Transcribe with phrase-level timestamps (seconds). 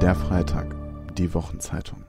[0.00, 0.74] Der Freitag,
[1.18, 2.04] die Wochenzeitung.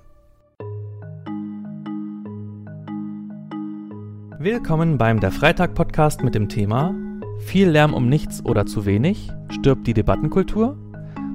[4.39, 6.95] Willkommen beim Der Freitag Podcast mit dem Thema
[7.39, 9.29] Viel Lärm um nichts oder zu wenig?
[9.49, 10.77] Stirbt die Debattenkultur?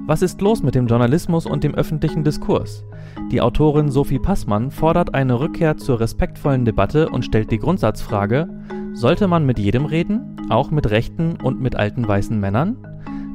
[0.07, 2.83] Was ist los mit dem Journalismus und dem öffentlichen Diskurs?
[3.31, 8.49] Die Autorin Sophie Passmann fordert eine Rückkehr zur respektvollen Debatte und stellt die Grundsatzfrage,
[8.93, 12.77] sollte man mit jedem reden, auch mit rechten und mit alten weißen Männern?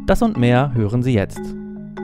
[0.09, 1.62] Das und mehr hören Sie jetzt.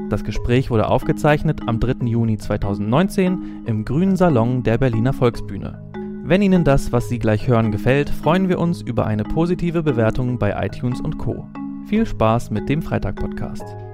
[0.09, 2.07] Das Gespräch wurde aufgezeichnet am 3.
[2.07, 5.83] Juni 2019 im Grünen Salon der Berliner Volksbühne.
[6.25, 10.39] Wenn Ihnen das, was Sie gleich hören, gefällt, freuen wir uns über eine positive Bewertung
[10.39, 11.47] bei iTunes und Co.
[11.87, 13.88] Viel Spaß mit dem Freitag-Podcast.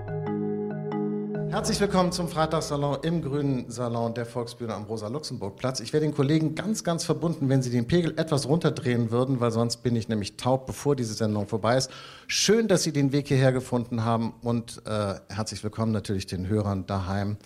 [1.55, 5.79] Herzlich willkommen zum Freitagssalon im Grünen Salon der Volksbühne am Rosa-Luxemburg-Platz.
[5.79, 9.53] Ich wäre den Kollegen ganz, ganz verbunden, wenn sie den Pegel etwas runterdrehen würden, weil
[9.53, 11.93] sonst bin ich nämlich taub, bevor diese Sendung vorbei ist.
[12.27, 16.87] Schön, dass Sie den Weg hierher gefunden haben und äh, herzlich willkommen natürlich den Hörern
[16.87, 17.37] daheim.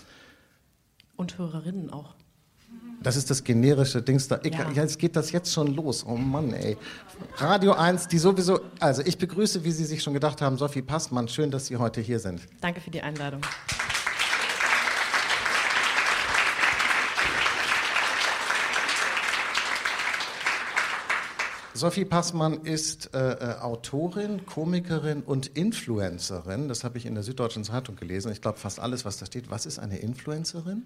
[1.17, 2.15] Und Hörerinnen auch.
[3.03, 4.41] Das ist das generische Dings da.
[4.43, 4.71] Ich, ja.
[4.71, 6.07] Jetzt geht das jetzt schon los.
[6.09, 6.79] Oh Mann, ey.
[7.37, 8.59] Radio 1, die sowieso.
[8.81, 11.29] Also, ich begrüße, wie Sie sich schon gedacht haben, Sophie Passmann.
[11.29, 12.41] Schön, dass Sie heute hier sind.
[12.63, 13.43] Danke für die Einladung.
[21.79, 26.69] Sophie Passmann ist äh, äh, Autorin, Komikerin und Influencerin.
[26.69, 28.33] Das habe ich in der Süddeutschen Zeitung gelesen.
[28.33, 29.49] Ich glaube, fast alles, was da steht.
[29.51, 30.83] Was ist eine Influencerin?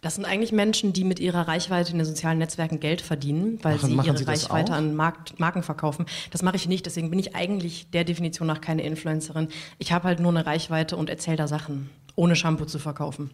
[0.00, 3.74] Das sind eigentlich Menschen, die mit ihrer Reichweite in den sozialen Netzwerken Geld verdienen, weil
[3.76, 4.76] Machen- sie ihre Sie Reichweite auch?
[4.76, 6.06] an Markt, Marken verkaufen.
[6.30, 9.48] Das mache ich nicht, deswegen bin ich eigentlich der Definition nach keine Influencerin.
[9.78, 13.30] Ich habe halt nur eine Reichweite und erzähle da Sachen, ohne Shampoo zu verkaufen.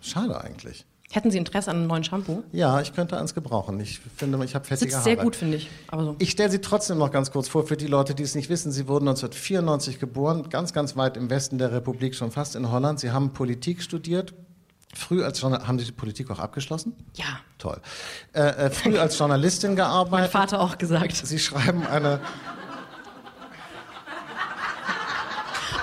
[0.00, 0.84] Schade eigentlich.
[1.12, 2.42] Hätten Sie Interesse an einem neuen Shampoo?
[2.52, 3.78] Ja, ich könnte eins gebrauchen.
[3.80, 5.04] Ich finde, ich habe fettige Sitzt Haare.
[5.04, 5.70] sehr gut, finde ich.
[5.88, 6.16] Aber so.
[6.18, 8.72] Ich stelle Sie trotzdem noch ganz kurz vor, für die Leute, die es nicht wissen.
[8.72, 12.98] Sie wurden 1994 geboren, ganz, ganz weit im Westen der Republik, schon fast in Holland.
[13.00, 14.34] Sie haben Politik studiert.
[14.94, 16.94] Früh als Journal haben Sie die Politik auch abgeschlossen?
[17.14, 17.24] Ja,
[17.58, 17.80] Toll.
[18.32, 20.32] Äh, äh, früh als Journalistin mein gearbeitet.
[20.32, 21.14] Vater auch gesagt.
[21.16, 22.20] Sie schreiben eine,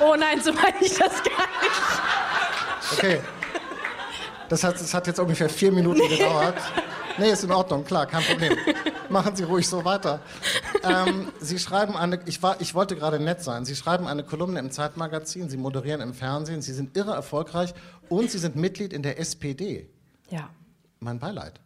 [0.01, 2.91] Oh nein, so meine ich das gar nicht.
[2.97, 3.19] okay.
[4.53, 6.53] Das hat, das hat jetzt ungefähr vier Minuten gedauert.
[7.17, 8.55] Nee, ist in Ordnung, klar, kein Problem.
[9.09, 10.19] Machen Sie ruhig so weiter.
[10.83, 14.59] Ähm, Sie schreiben eine, ich, war, ich wollte gerade nett sein, Sie schreiben eine Kolumne
[14.59, 17.73] im Zeitmagazin, Sie moderieren im Fernsehen, Sie sind irre erfolgreich
[18.09, 19.89] und Sie sind Mitglied in der SPD.
[20.29, 20.51] Ja.
[20.99, 21.59] Mein Beileid.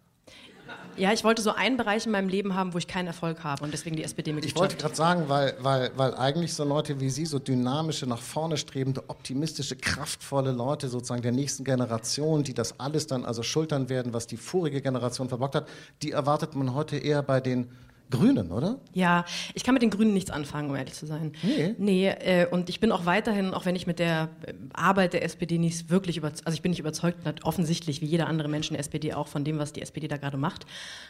[0.97, 3.63] Ja, ich wollte so einen Bereich in meinem Leben haben, wo ich keinen Erfolg habe
[3.63, 4.59] und deswegen die SPD Ich mitgliedschaft.
[4.61, 8.57] wollte gerade sagen, weil, weil, weil eigentlich so Leute wie Sie, so dynamische, nach vorne
[8.57, 14.13] strebende, optimistische, kraftvolle Leute sozusagen der nächsten Generation, die das alles dann also schultern werden,
[14.13, 15.67] was die vorige Generation verbockt hat,
[16.01, 17.69] die erwartet man heute eher bei den
[18.09, 18.79] Grünen, oder?
[18.93, 21.33] Ja, ich kann mit den Grünen nichts anfangen, um ehrlich zu sein.
[21.43, 21.75] Nee?
[21.77, 25.23] Nee, äh, und ich bin auch weiterhin, auch wenn ich mit der äh, Arbeit der
[25.23, 28.75] SPD nicht wirklich überzeugt, also ich bin nicht überzeugt, offensichtlich, wie jeder andere Mensch in
[28.75, 30.65] der SPD auch, von dem, was die SPD da gerade macht.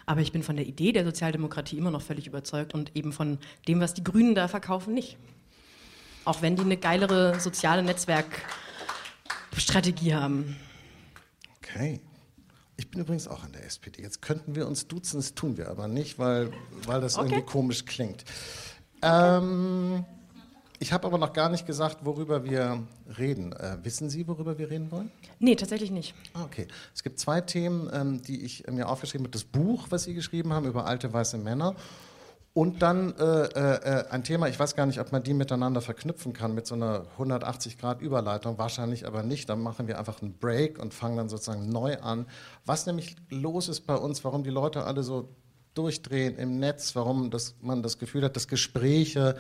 [0.06, 3.38] Aber ich bin von der Idee der Sozialdemokratie immer noch völlig überzeugt und eben von
[3.68, 5.18] dem, was die Grünen da verkaufen, nicht.
[6.26, 10.58] Auch wenn die eine geilere soziale Netzwerkstrategie haben.
[11.62, 12.02] Okay.
[12.88, 14.02] Ich bin übrigens auch in der SPD.
[14.02, 16.54] Jetzt könnten wir uns duzen, das tun wir aber nicht, weil,
[16.86, 17.26] weil das Okay.
[17.28, 18.24] irgendwie komisch klingt.
[19.02, 20.06] Ähm,
[20.80, 22.82] ich habe aber noch gar nicht gesagt, worüber wir
[23.18, 23.52] reden.
[23.52, 25.12] Äh, wissen Sie, worüber wir reden wollen?
[25.38, 26.16] Nee, tatsächlich nicht.
[26.34, 26.66] Ah, okay.
[26.96, 29.32] Es gibt zwei Themen, ähm, die ich äh, mir aufgeschrieben habe.
[29.32, 31.76] Das Buch, was Sie geschrieben haben über alte weiße Männer.
[32.58, 36.34] Und dann äh, äh, ein Thema, ich weiß gar nicht, ob man die miteinander verknüpfen
[36.34, 38.58] kann mit so einer 180-Grad-Überleitung.
[38.58, 39.48] Wahrscheinlich aber nicht.
[39.48, 42.26] Dann machen wir einfach einen Break und fangen dann sozusagen neu an.
[42.66, 45.30] Was nämlich los ist bei uns, warum die Leute alle so
[45.76, 49.38] durchdrehen im Netz, warum das, man das Gefühl hat, dass Gespräche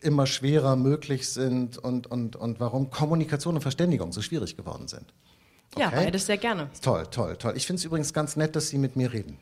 [0.00, 5.12] immer schwerer möglich sind und, und, und warum Kommunikation und Verständigung so schwierig geworden sind.
[5.76, 6.06] Ja, Okay.
[6.06, 6.70] beides sehr gerne.
[6.80, 7.52] Toll, toll, toll.
[7.56, 9.36] Ich finde es übrigens ganz nett, dass Sie mit mir reden.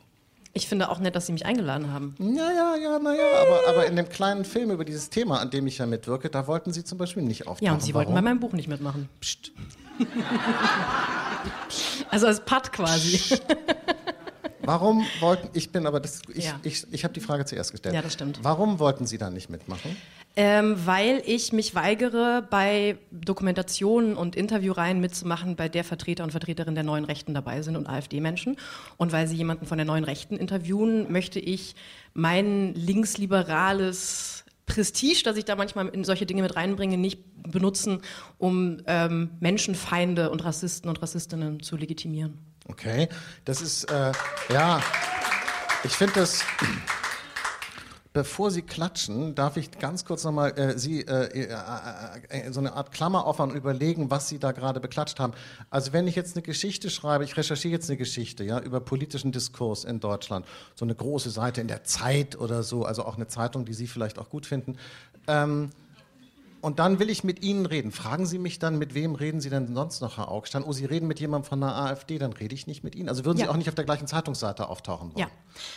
[0.54, 2.14] Ich finde auch nett, dass Sie mich eingeladen haben.
[2.18, 5.66] Ja, ja, ja, naja, aber, aber in dem kleinen Film über dieses Thema, an dem
[5.66, 7.64] ich ja mitwirke, da wollten Sie zum Beispiel nicht auftauchen.
[7.66, 8.24] Ja, und Sie wollten bei Warum?
[8.24, 9.08] meinem Buch nicht mitmachen.
[9.20, 9.52] Psst.
[12.10, 13.20] Also als Patt quasi.
[14.60, 16.60] Warum wollten, ich bin aber, das, ich, Ja.
[16.62, 17.94] ich, ich habe die Frage zuerst gestellt.
[17.94, 18.38] Ja, das stimmt.
[18.42, 19.96] Warum wollten Sie da nicht mitmachen?
[20.34, 26.74] Ähm, weil ich mich weigere, bei Dokumentationen und Interviewreihen mitzumachen, bei der Vertreter und Vertreterinnen
[26.74, 28.56] der neuen Rechten dabei sind und AfD-Menschen.
[28.96, 31.74] Und weil sie jemanden von der neuen Rechten interviewen, möchte ich
[32.14, 38.00] mein linksliberales Prestige, das ich da manchmal in solche Dinge mit reinbringe, nicht benutzen,
[38.38, 42.38] um ähm, Menschenfeinde und Rassisten und Rassistinnen zu legitimieren.
[42.68, 43.08] Okay,
[43.44, 44.12] das ist, äh,
[44.50, 44.80] ja,
[45.84, 46.44] ich finde das,
[48.12, 51.48] Bevor Sie klatschen, darf ich ganz kurz nochmal äh, Sie äh, äh,
[52.28, 55.32] äh, so eine Art Klammer aufmachen und überlegen, was Sie da gerade beklatscht haben.
[55.70, 59.32] Also wenn ich jetzt eine Geschichte schreibe, ich recherchiere jetzt eine Geschichte ja, über politischen
[59.32, 60.44] Diskurs in Deutschland,
[60.74, 63.86] so eine große Seite in der Zeit oder so, also auch eine Zeitung, die Sie
[63.86, 64.76] vielleicht auch gut finden.
[65.26, 65.70] Ähm,
[66.62, 67.92] und dann will ich mit Ihnen reden.
[67.92, 70.62] Fragen Sie mich dann, mit wem reden Sie denn sonst noch, Herr Augstein?
[70.62, 73.08] Oh, Sie reden mit jemandem von der AfD, dann rede ich nicht mit Ihnen.
[73.10, 73.50] Also würden Sie Ja.
[73.50, 75.18] auch nicht auf der gleichen Zeitungsseite auftauchen wollen?
[75.18, 75.26] Ja.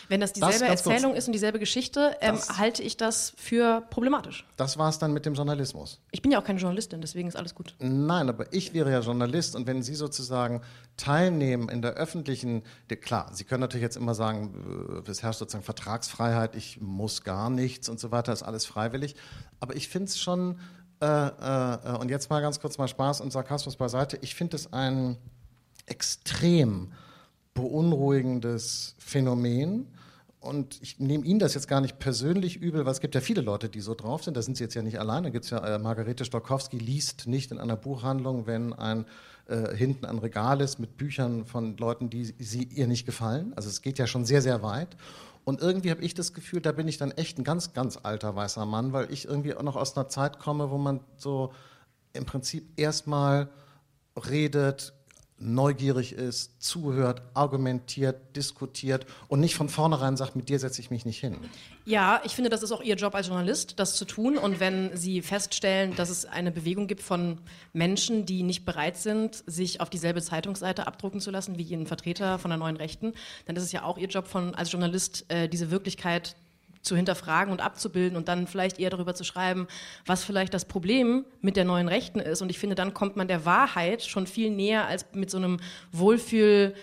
[0.08, 0.86] Wenn das Das dieselbe kurz.
[0.86, 4.46] Erzählung ist und dieselbe Geschichte, ähm, Das- halte ich das für problematisch.
[4.56, 6.00] Das war es dann mit dem Journalismus.
[6.12, 7.74] Ich bin ja auch keine Journalistin, deswegen ist alles gut.
[7.80, 10.62] Nein, aber ich wäre ja Journalist und wenn Sie sozusagen
[10.96, 12.62] teilnehmen in der öffentlichen,
[13.02, 17.50] klar, Sie können natürlich jetzt immer sagen, äh, es herrscht sozusagen Vertragsfreiheit, ich muss gar
[17.50, 19.14] nichts und so weiter, ist alles freiwillig.
[19.60, 20.58] Aber ich finde es schon,
[21.00, 24.56] äh, äh, äh, und jetzt mal ganz kurz mal Spaß und Sarkasmus beiseite, ich finde
[24.56, 25.16] es ein
[25.86, 26.92] extrem
[27.54, 29.88] beunruhigendes Phänomen.
[30.40, 33.40] Und ich nehme Ihnen das jetzt gar nicht persönlich übel, weil es gibt ja viele
[33.40, 34.36] Leute, die so drauf sind.
[34.36, 35.36] Da sind Sie jetzt ja nicht alleine.
[35.36, 39.06] Es ja, äh, Margarete Stokowski liest nicht in einer Buchhandlung, wenn ein
[39.48, 43.52] äh, hinten ein Regal ist mit Büchern von Leuten, die sie ihr nicht gefallen.
[43.54, 44.96] Also es geht ja schon sehr, sehr weit.
[45.46, 48.34] Und irgendwie habe ich das Gefühl, da bin ich dann echt ein ganz, ganz alter
[48.34, 51.52] weißer Mann, weil ich irgendwie auch noch aus einer Zeit komme, wo man so
[52.14, 53.48] im Prinzip erstmal
[54.16, 54.92] redet,
[55.38, 61.04] neugierig ist, zuhört, argumentiert, diskutiert und nicht von vornherein sagt, mit dir setze ich mich
[61.04, 61.36] nicht hin.
[61.84, 64.38] Ja, ich finde, das ist auch Ihr Job als Journalist, das zu tun.
[64.38, 67.38] Und wenn Sie feststellen, dass es eine Bewegung gibt von
[67.72, 72.38] Menschen, die nicht bereit sind, sich auf dieselbe Zeitungsseite abdrucken zu lassen, wie Ihren Vertreter
[72.38, 73.12] von der neuen Rechten,
[73.44, 76.34] dann ist es ja auch Ihr Job von, als Journalist, äh, diese Wirklichkeit
[76.86, 79.66] zu hinterfragen und abzubilden und dann vielleicht eher darüber zu schreiben,
[80.06, 82.42] was vielleicht das Problem mit der neuen Rechten ist.
[82.42, 85.58] Und ich finde, dann kommt man der Wahrheit schon viel näher als mit so einem
[85.92, 86.74] Wohlfühl,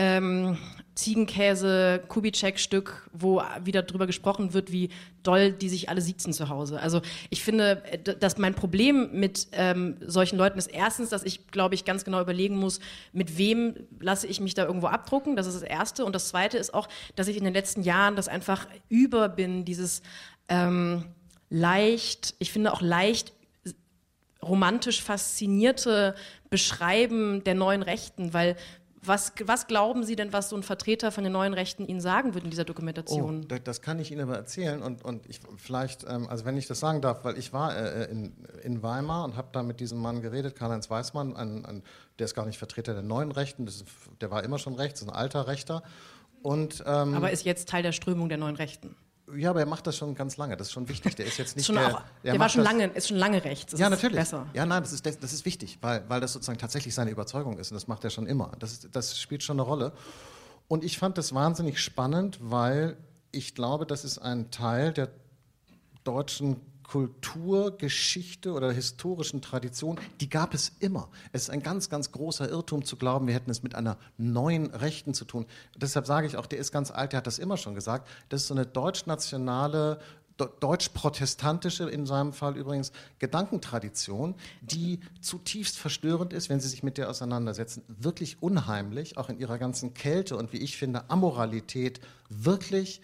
[0.00, 0.56] ähm,
[0.94, 4.88] Ziegenkäse, Kubitschek-Stück, wo wieder drüber gesprochen wird, wie
[5.22, 6.80] doll die sich alle siezen zu Hause.
[6.80, 11.48] Also ich finde, äh, dass mein Problem mit ähm, solchen Leuten ist erstens, dass ich,
[11.48, 12.80] glaube ich, ganz genau überlegen muss,
[13.12, 15.36] mit wem lasse ich mich da irgendwo abdrucken.
[15.36, 16.06] Das ist das Erste.
[16.06, 19.66] Und das Zweite ist auch, dass ich in den letzten Jahren das einfach über bin,
[19.66, 20.00] dieses
[20.48, 21.04] ähm,
[21.50, 23.34] leicht, ich finde auch leicht
[24.42, 26.14] romantisch faszinierte
[26.48, 28.56] Beschreiben der neuen Rechten, weil
[29.02, 32.34] was, was glauben Sie denn, was so ein Vertreter von den neuen Rechten Ihnen sagen
[32.34, 33.48] würde in dieser Oh, Dokumentation?
[33.48, 36.66] da- das kann ich Ihnen aber erzählen und, und ich vielleicht, ähm, also wenn ich
[36.66, 38.32] das sagen darf, weil ich war äh, in,
[38.62, 41.82] in Weimar und habe da mit diesem Mann geredet, Karl-Heinz Weißmann, ein, ein,
[42.18, 43.84] der ist gar nicht Vertreter der neuen Rechten, ist,
[44.20, 45.82] der war immer schon rechts, ist ein alter Rechter.
[46.42, 48.96] Und, ähm, Aber ist jetzt Teil der Strömung der neuen Rechten.
[49.36, 51.14] Ja, aber er macht das schon ganz lange, das ist schon wichtig.
[51.16, 53.16] Der ist jetzt nicht Schon der, auch, der der war schon das- lange, ist schon
[53.16, 53.70] lange rechts.
[53.72, 54.16] Das ja, natürlich.
[54.16, 54.46] Besser.
[54.54, 57.70] Ja, nein, das ist, das ist wichtig, weil, weil das sozusagen tatsächlich seine Überzeugung ist
[57.70, 58.52] und das macht er schon immer.
[58.58, 59.92] Das, ist, das spielt schon eine Rolle.
[60.68, 62.96] Und ich fand das wahnsinnig spannend, weil
[63.32, 65.08] ich glaube, das ist ein Teil der
[66.04, 71.08] deutschen Kultur, Geschichte oder historischen Tradition, die gab es immer.
[71.30, 74.66] Es ist ein ganz, ganz großer Irrtum zu glauben, wir hätten es mit einer neuen
[74.74, 75.46] Rechten zu tun.
[75.76, 78.08] Deshalb sage ich auch, der ist ganz alt, der hat das immer schon gesagt.
[78.28, 80.00] Das ist so eine deutsch-nationale,
[80.36, 82.90] deutsch-protestantische, in seinem Fall übrigens,
[83.20, 87.84] Gedankentradition, die zutiefst verstörend ist, wenn Sie sich mit der auseinandersetzen.
[87.86, 92.00] Wirklich unheimlich, auch in ihrer ganzen Kälte und wie ich finde, Amoralität,
[92.30, 93.00] wirklich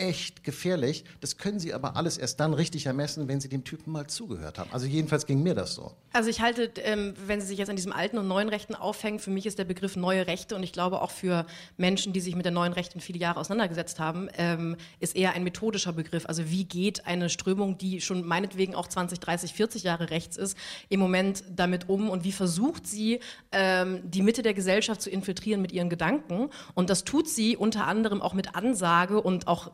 [0.00, 1.04] echt gefährlich.
[1.20, 4.58] Das können Sie aber alles erst dann richtig ermessen, wenn Sie dem Typen mal zugehört
[4.58, 4.70] haben.
[4.72, 5.92] Also jedenfalls ging mir das so.
[6.12, 9.18] Also ich halte, ähm, wenn Sie sich jetzt an diesem alten und neuen Rechten aufhängen,
[9.18, 12.34] für mich ist der Begriff neue Rechte und ich glaube auch für Menschen, die sich
[12.34, 16.24] mit der neuen Rechten viele Jahre auseinandergesetzt haben, ähm, ist eher ein methodischer Begriff.
[16.26, 20.56] Also wie geht eine Strömung, die schon meinetwegen auch 20, 30, 40 Jahre rechts ist,
[20.88, 23.20] im Moment damit um und wie versucht sie,
[23.52, 27.86] ähm, die Mitte der Gesellschaft zu infiltrieren mit ihren Gedanken und das tut sie unter
[27.86, 29.72] anderem auch mit Ansage und auch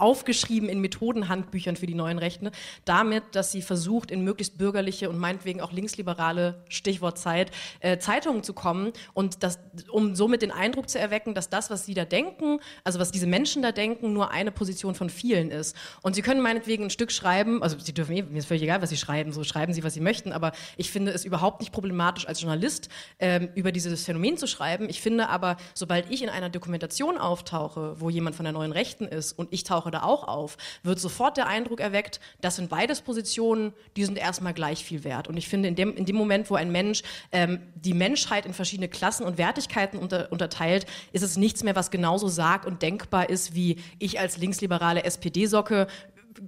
[0.00, 2.50] aufgeschrieben in Methodenhandbüchern für die neuen Rechten,
[2.84, 8.42] damit, dass sie versucht, in möglichst bürgerliche und meinetwegen auch linksliberale, Stichwort Zeit, äh, Zeitungen
[8.42, 9.58] zu kommen und das,
[9.90, 13.26] um somit den Eindruck zu erwecken, dass das, was sie da denken, also was diese
[13.26, 15.76] Menschen da denken, nur eine Position von vielen ist.
[16.02, 18.82] Und sie können meinetwegen ein Stück schreiben, also sie dürfen eh, mir ist völlig egal,
[18.82, 21.72] was sie schreiben, so schreiben sie, was sie möchten, aber ich finde es überhaupt nicht
[21.72, 22.88] problematisch als Journalist
[23.18, 24.88] ähm, über dieses Phänomen zu schreiben.
[24.88, 29.06] Ich finde aber, sobald ich in einer Dokumentation auftauche, wo jemand von der neuen Rechten
[29.06, 33.00] ist und ich tauche da auch auf, wird sofort der Eindruck erweckt, das sind beides
[33.00, 35.28] Positionen, die sind erstmal gleich viel wert.
[35.28, 38.54] Und ich finde, in dem, in dem Moment, wo ein Mensch ähm, die Menschheit in
[38.54, 43.28] verschiedene Klassen und Wertigkeiten unter, unterteilt, ist es nichts mehr, was genauso sag und denkbar
[43.28, 45.86] ist, wie ich als linksliberale SPD-Socke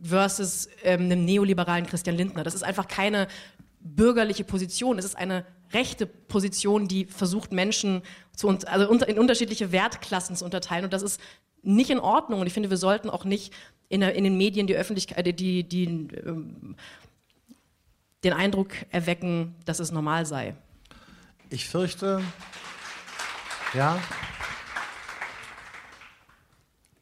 [0.03, 2.45] versus ähm, einem neoliberalen Christian Lindner.
[2.45, 3.29] Das ist einfach keine
[3.81, 4.99] bürgerliche Position.
[4.99, 8.03] Es ist eine rechte Position, die versucht, Menschen
[8.37, 10.85] zu, also in unterschiedliche Wertklassen zu unterteilen.
[10.85, 11.21] Und das ist
[11.62, 12.40] nicht in Ordnung.
[12.40, 13.52] Und ich finde, wir sollten auch nicht
[13.88, 16.76] in, der, in den Medien die Öffentlichkeit, die, die, ähm,
[18.25, 20.54] den Eindruck erwecken, dass es normal sei.
[21.50, 22.23] Ich fürchte,
[23.75, 23.99] ja,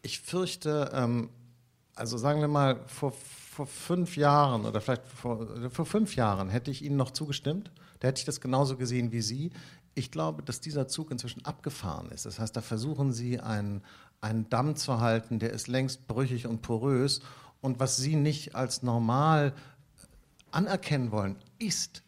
[0.03, 1.31] ich fürchte, ähm,
[1.95, 6.71] also sagen wir mal, vor, vor fünf Jahren oder vielleicht vor, vor fünf Jahren hätte
[6.71, 7.71] ich Ihnen noch zugestimmt.
[8.01, 9.51] Da hätte ich das genauso gesehen wie Sie.
[9.95, 12.25] Ich glaube, dass dieser Zug inzwischen abgefahren ist.
[12.25, 13.83] Das heißt, da versuchen Sie einen,
[14.21, 17.21] einen Damm zu halten, der ist längst brüchig und porös.
[17.61, 19.55] Und was Sie nicht als normal
[20.51, 22.03] anerkennen wollen, ist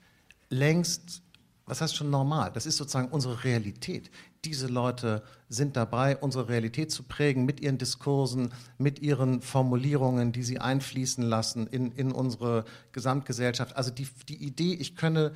[0.49, 1.23] längst,
[1.66, 2.50] was heißt schon normal?
[2.52, 4.11] Das ist sozusagen unsere Realität.
[4.44, 10.42] Diese Leute sind dabei, unsere Realität zu prägen mit ihren Diskursen, mit ihren Formulierungen, die
[10.42, 13.76] sie einfließen lassen in, in unsere Gesamtgesellschaft.
[13.76, 15.32] Also die, die Idee, ich könne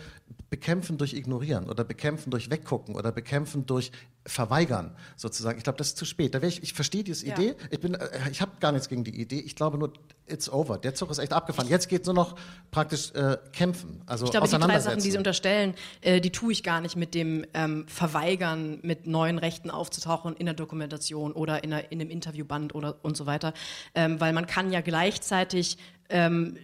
[0.51, 3.93] bekämpfen durch Ignorieren oder bekämpfen durch Weggucken oder bekämpfen durch
[4.25, 5.59] Verweigern, sozusagen.
[5.59, 6.35] Ich glaube, das ist zu spät.
[6.35, 7.49] Da ich, ich verstehe diese Idee.
[7.49, 7.55] Ja.
[7.71, 9.39] Ich, bin, äh, ich habe gar nichts gegen die Idee.
[9.39, 9.93] Ich glaube nur,
[10.27, 10.79] it's over.
[10.79, 11.69] Der Zug ist echt abgefahren.
[11.69, 12.35] Jetzt geht es nur noch
[12.73, 14.03] praktisch äh, kämpfen.
[14.07, 16.97] Also ich glaube, die drei Sachen, die Sie unterstellen, äh, die tue ich gar nicht
[16.97, 22.01] mit dem ähm, Verweigern, mit neuen Rechten aufzutauchen in der Dokumentation oder in, einer, in
[22.01, 23.53] einem Interviewband oder und so weiter,
[23.95, 26.57] ähm, weil man kann ja gleichzeitig ähm,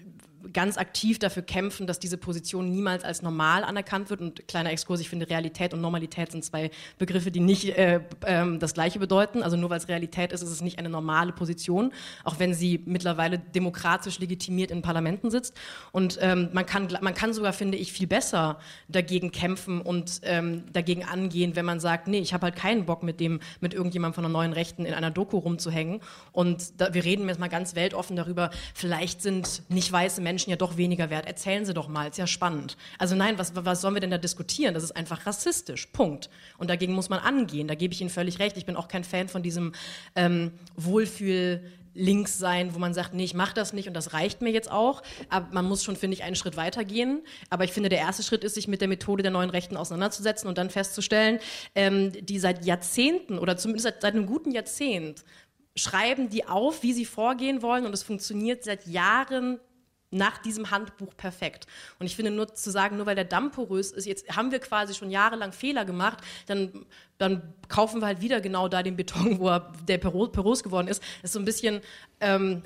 [0.52, 4.20] ganz aktiv dafür kämpfen, dass diese Position niemals als normal anerkannt wird.
[4.20, 8.58] Und kleiner Exkurs, ich finde, Realität und Normalität sind zwei Begriffe, die nicht äh, äh,
[8.58, 9.42] das Gleiche bedeuten.
[9.42, 11.92] Also nur weil es Realität ist, ist es nicht eine normale Position,
[12.25, 15.56] auch wenn sie mittlerweile demokratisch legitimiert in Parlamenten sitzt.
[15.92, 18.58] Und ähm, man, kann, man kann sogar, finde ich, viel besser
[18.88, 23.02] dagegen kämpfen und ähm, dagegen angehen, wenn man sagt, nee, ich habe halt keinen Bock
[23.02, 26.00] mit dem, mit irgendjemandem von der neuen Rechten in einer Doku rumzuhängen.
[26.32, 30.49] Und da, wir reden jetzt mal ganz weltoffen darüber, vielleicht sind nicht weiße Menschen Menschen
[30.49, 31.27] ja doch weniger wert.
[31.27, 32.79] Erzählen Sie doch mal, ist ja spannend.
[32.99, 34.73] Also nein, was, was sollen wir denn da diskutieren?
[34.73, 36.31] Das ist einfach rassistisch, Punkt.
[36.57, 38.57] Und dagegen muss man angehen, da gebe ich Ihnen völlig recht.
[38.57, 39.73] Ich bin auch kein Fan von diesem
[40.17, 41.61] ähm, Wohlfühl-
[41.95, 44.71] links sein, wo man sagt, nee, ich mache das nicht und das reicht mir jetzt
[44.71, 45.03] auch.
[45.29, 47.21] Aber man muss schon, finde ich, einen Schritt weiter gehen.
[47.51, 50.49] Aber ich finde, der erste Schritt ist, sich mit der Methode der neuen Rechten auseinanderzusetzen
[50.49, 51.39] und dann festzustellen,
[51.75, 55.23] ähm, die seit Jahrzehnten oder zumindest seit, seit einem guten Jahrzehnt
[55.77, 59.59] schreiben die auf, wie sie vorgehen wollen und es funktioniert seit Jahren
[60.12, 61.66] nach diesem Handbuch perfekt.
[61.99, 64.61] Und ich finde nur zu sagen, nur weil der Damm porös ist, jetzt haben wir
[64.61, 66.87] quasi schon jahrelang Fehler gemacht, dann,
[67.19, 71.02] dann kaufen wir halt wieder genau da den Beton, wo er, der porös geworden ist.
[71.23, 71.81] Das ist so ein bisschen,
[72.21, 72.62] ähm,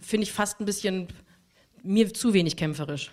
[0.00, 1.08] finde ich fast ein bisschen
[1.82, 3.10] mir zu wenig kämpferisch.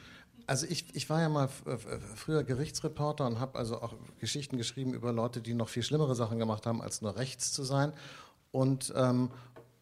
[0.47, 5.11] Also ich, ich war ja mal früher Gerichtsreporter und habe also auch Geschichten geschrieben über
[5.11, 7.93] Leute, die noch viel schlimmere Sachen gemacht haben, als nur rechts zu sein.
[8.51, 9.31] Und ähm,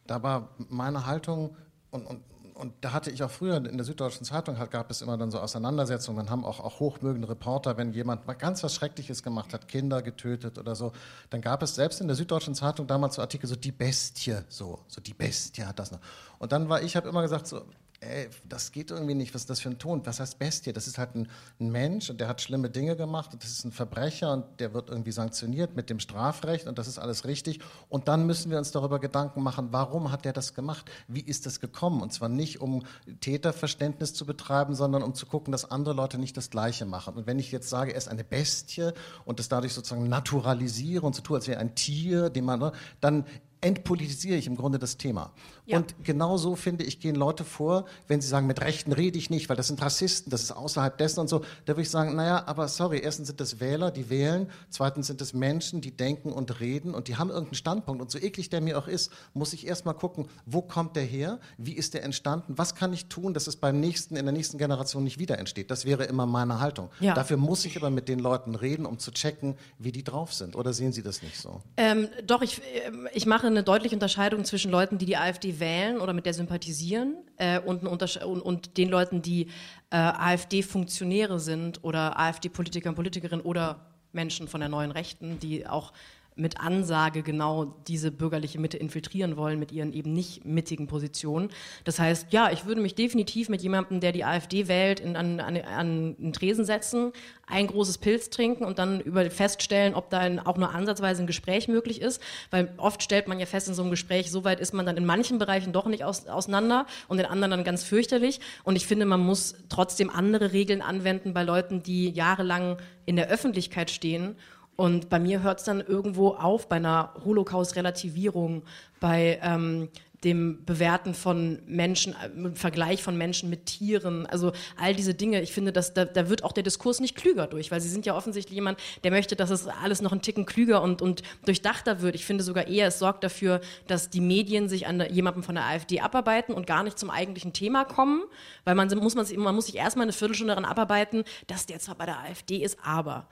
[0.08, 1.58] da war meine Haltung,
[1.94, 5.02] und, und und da hatte ich auch früher in der Süddeutschen Zeitung, halt, gab es
[5.02, 9.24] immer dann so Auseinandersetzungen, dann haben auch, auch hochmögende Reporter, wenn jemand ganz was Schreckliches
[9.24, 10.92] gemacht hat, Kinder getötet oder so,
[11.30, 14.80] dann gab es selbst in der Süddeutschen Zeitung damals so Artikel, so die Bestie, so,
[14.88, 16.00] so die Bestie hat das noch.
[16.40, 17.62] Und dann war ich, habe immer gesagt, so,
[18.04, 20.02] ey, das geht irgendwie nicht, was ist das für ein Ton?
[20.06, 20.74] Was heißt Bestie?
[20.74, 21.30] Das ist halt ein,
[21.60, 24.74] ein, Mensch und der hat schlimme Dinge gemacht und das ist ein Verbrecher und der
[24.74, 27.60] wird irgendwie sanktioniert mit dem Strafrecht und das ist alles richtig.
[27.90, 30.90] Und dann müssen wir uns darüber Gedanken machen, warum hat der das gemacht?
[31.08, 32.02] Wie ist das gekommen?
[32.02, 32.84] Und zwar nicht, um
[33.22, 37.16] Täterverständnis zu betreiben, sondern um zu gucken, dass andere Leute nicht das Gleiche machen.
[37.16, 38.92] Und wenn ich jetzt sage, er ist eine Bestie
[39.26, 43.26] und das dadurch sozusagen naturalisiere und so tue, als wäre ein Tier, den man, dann
[43.64, 45.32] entpolitisiere ich im Grunde das Thema.
[45.66, 45.78] Ja.
[45.78, 49.30] Und genau so, finde ich, gehen Leute vor, wenn sie sagen, mit Rechten rede ich
[49.30, 51.40] nicht, weil das sind Rassisten, das ist außerhalb dessen und so.
[51.66, 55.22] Da würde ich sagen, naja, aber sorry, erstens sind das Wähler, die wählen, zweitens sind
[55.22, 58.02] es Menschen, die denken und reden und die haben irgendeinen Standpunkt.
[58.02, 61.40] Und so eklig der mir auch ist, muss ich erstmal gucken, wo kommt der her,
[61.58, 64.58] wie ist der entstanden, was kann ich tun, dass es beim nächsten, in der nächsten
[64.58, 65.72] Generation nicht wieder entsteht.
[65.72, 66.90] Das wäre immer meine Haltung.
[67.00, 67.14] Ja.
[67.14, 70.58] Dafür muss ich aber mit den Leuten reden, um zu checken, wie die drauf sind.
[70.58, 71.62] Oder sehen Sie das nicht so?
[71.78, 76.00] Ähm, doch, ich, ähm, ich mache eine deutliche Unterscheidung zwischen Leuten, die die AfD wählen
[76.00, 79.48] oder mit der sympathisieren äh, und, und, und, den Leuten, die
[79.90, 83.80] äh, AfD-Funktionäre sind oder AfD-Politiker und Politikerinnen oder
[84.12, 85.94] Menschen von der neuen Rechten, die auch
[86.36, 91.50] mit Ansage genau diese bürgerliche Mitte infiltrieren wollen mit ihren eben nicht mittigen Positionen.
[91.84, 95.40] Das heißt, ja, ich würde mich definitiv mit jemandem, der die AfD wählt, in, an,
[95.40, 97.12] an, an einen Tresen setzen,
[97.46, 101.68] ein großes Pilz trinken und dann über feststellen, ob da auch nur ansatzweise ein Gespräch
[101.68, 102.22] möglich ist.
[102.52, 104.98] Weil oft stellt man ja fest in so einem Gespräch, so weit ist man dann
[104.98, 108.40] in manchen Bereichen doch nicht aus, auseinander und in anderen dann ganz fürchterlich.
[108.64, 113.30] Und ich finde, man muss trotzdem andere Regeln anwenden bei Leuten, die jahrelang in der
[113.30, 114.36] Öffentlichkeit stehen
[114.76, 118.64] und bei mir hört es dann irgendwo auf bei einer Holocaust-Relativierung,
[119.00, 119.90] bei ähm,
[120.24, 125.42] dem Bewerten von Menschen, äh, Vergleich von Menschen mit Tieren, also all diese Dinge.
[125.42, 128.06] Ich finde, dass da, da wird auch der Diskurs nicht klüger durch, weil sie sind
[128.06, 132.02] ja offensichtlich jemand, der möchte, dass es alles noch einen Ticken klüger und, und durchdachter
[132.02, 132.16] wird.
[132.16, 135.66] Ich finde sogar eher, es sorgt dafür, dass die Medien sich an jemandem von der
[135.66, 138.24] AfD abarbeiten und gar nicht zum eigentlichen Thema kommen,
[138.64, 141.96] weil man muss man, man muss sich erstmal eine Viertelstunde daran abarbeiten, dass der zwar
[141.96, 143.28] bei der AfD ist, aber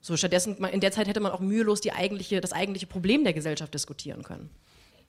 [0.00, 3.32] so stattdessen in der Zeit hätte man auch mühelos die eigentliche, das eigentliche Problem der
[3.32, 4.50] Gesellschaft diskutieren können.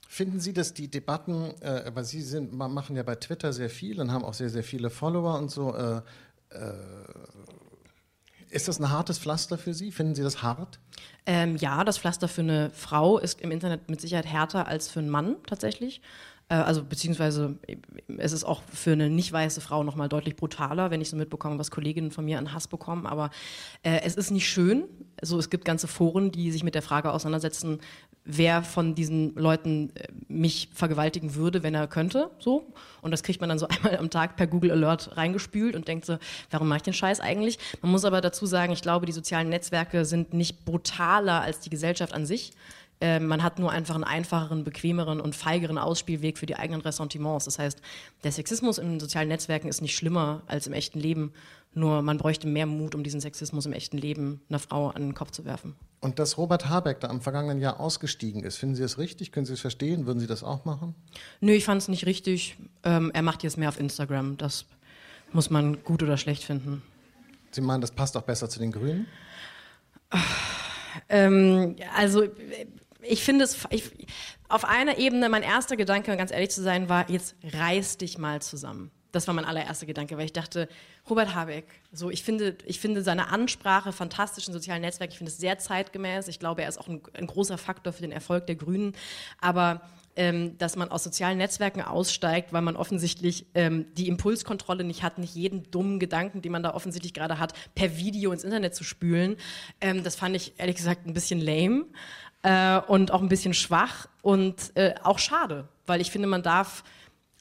[0.08, 4.02] Finden Sie, dass die Debatten, äh, weil Sie sind, machen ja bei Twitter sehr viel
[4.02, 6.02] und haben auch sehr, sehr viele Follower und so, äh,
[6.50, 6.74] äh,
[8.50, 9.92] ist das ein hartes Pflaster für Sie?
[9.92, 10.80] Finden Sie das hart?
[11.28, 15.00] Ähm, ja, das Pflaster für eine Frau ist im Internet mit Sicherheit härter als für
[15.00, 16.02] einen Mann tatsächlich.
[16.50, 17.58] Äh, also beziehungsweise
[18.18, 21.16] es ist auch für eine nicht weiße Frau noch mal deutlich brutaler, wenn ich so
[21.16, 23.06] mitbekomme, was Kolleginnen von mir an Hass bekommen.
[23.06, 23.30] Aber
[23.84, 24.84] äh, es ist nicht schön.
[25.22, 27.80] Also es gibt ganze Foren, die sich mit der Frage auseinandersetzen,
[28.26, 32.74] wer von diesen Leuten äh, mich vergewaltigen würde, wenn er könnte, so.
[33.02, 36.06] Und das kriegt man dann so einmal am Tag per Google Alert reingespült und denkt
[36.06, 36.18] so,
[36.50, 37.60] warum mache ich den Scheiß eigentlich?
[37.82, 41.70] Man muss aber dazu sagen, ich glaube, die sozialen Netzwerke sind nicht brutaler als die
[41.70, 42.54] Gesellschaft an sich.
[43.02, 47.46] Äh, man hat nur einfach einen einfacheren, bequemeren und feigeren Ausspielweg für die eigenen Ressentiments.
[47.46, 47.82] Das heißt,
[48.24, 51.32] der Sexismus in den sozialen Netzwerken ist nicht schlimmer als im echten Leben.
[51.74, 55.14] Nur man bräuchte mehr Mut, um diesen Sexismus im echten Leben einer Frau an den
[55.14, 55.76] Kopf zu werfen.
[56.02, 59.32] Und dass Robert Habeck da am vergangenen Jahr ausgestiegen ist, finden Sie das richtig?
[59.32, 60.06] Können Sie es verstehen?
[60.06, 60.96] Würden Sie das auch machen?
[61.42, 62.58] Nö, ich fand es nicht richtig.
[62.84, 64.38] Ähm, er macht jetzt mehr auf Instagram.
[64.38, 64.66] Das
[65.32, 66.82] muss man gut oder schlecht finden.
[67.52, 69.08] Sie meinen, das passt auch besser zu den Grünen?
[71.08, 72.24] Ähm, also
[73.02, 73.92] ich finde es, ich,
[74.48, 78.42] auf einer Ebene, mein erster Gedanke, ganz ehrlich zu sein, war, jetzt reiß dich mal
[78.42, 78.92] zusammen.
[79.12, 80.70] Das war mein allererster Gedanke, weil ich dachte,
[81.10, 85.32] Robert Habeck, so ich finde, ich finde seine Ansprache fantastisch in sozialen Netzwerken, ich finde
[85.32, 86.28] es sehr zeitgemäß.
[86.28, 88.94] Ich glaube, er ist auch ein, ein großer Faktor für den Erfolg der Grünen.
[89.42, 89.82] Aber
[90.20, 95.18] ähm, dass man aus sozialen Netzwerken aussteigt, weil man offensichtlich ähm, die Impulskontrolle nicht hat,
[95.18, 98.84] nicht jeden dummen Gedanken, den man da offensichtlich gerade hat, per Video ins Internet zu
[98.84, 99.38] spülen,
[99.80, 101.86] ähm, das fand ich ehrlich gesagt ein bisschen lame
[102.44, 106.84] äh, und auch ein bisschen schwach und äh, auch schade, weil ich finde, man darf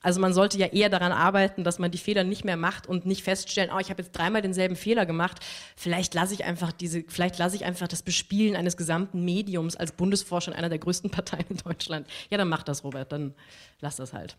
[0.00, 3.04] also man sollte ja eher daran arbeiten, dass man die Fehler nicht mehr macht und
[3.04, 5.40] nicht feststellen, oh, ich habe jetzt dreimal denselben Fehler gemacht.
[5.76, 9.92] Vielleicht lasse ich einfach diese, vielleicht lasse ich einfach das Bespielen eines gesamten Mediums als
[9.92, 12.06] Bundesforscher in einer der größten Parteien in Deutschland.
[12.30, 13.34] Ja, dann mach das, Robert, dann
[13.80, 14.36] lass das halt.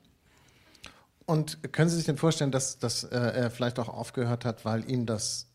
[1.25, 4.89] Und können Sie sich denn vorstellen, dass, dass äh, er vielleicht auch aufgehört hat, weil
[4.89, 5.49] ihm das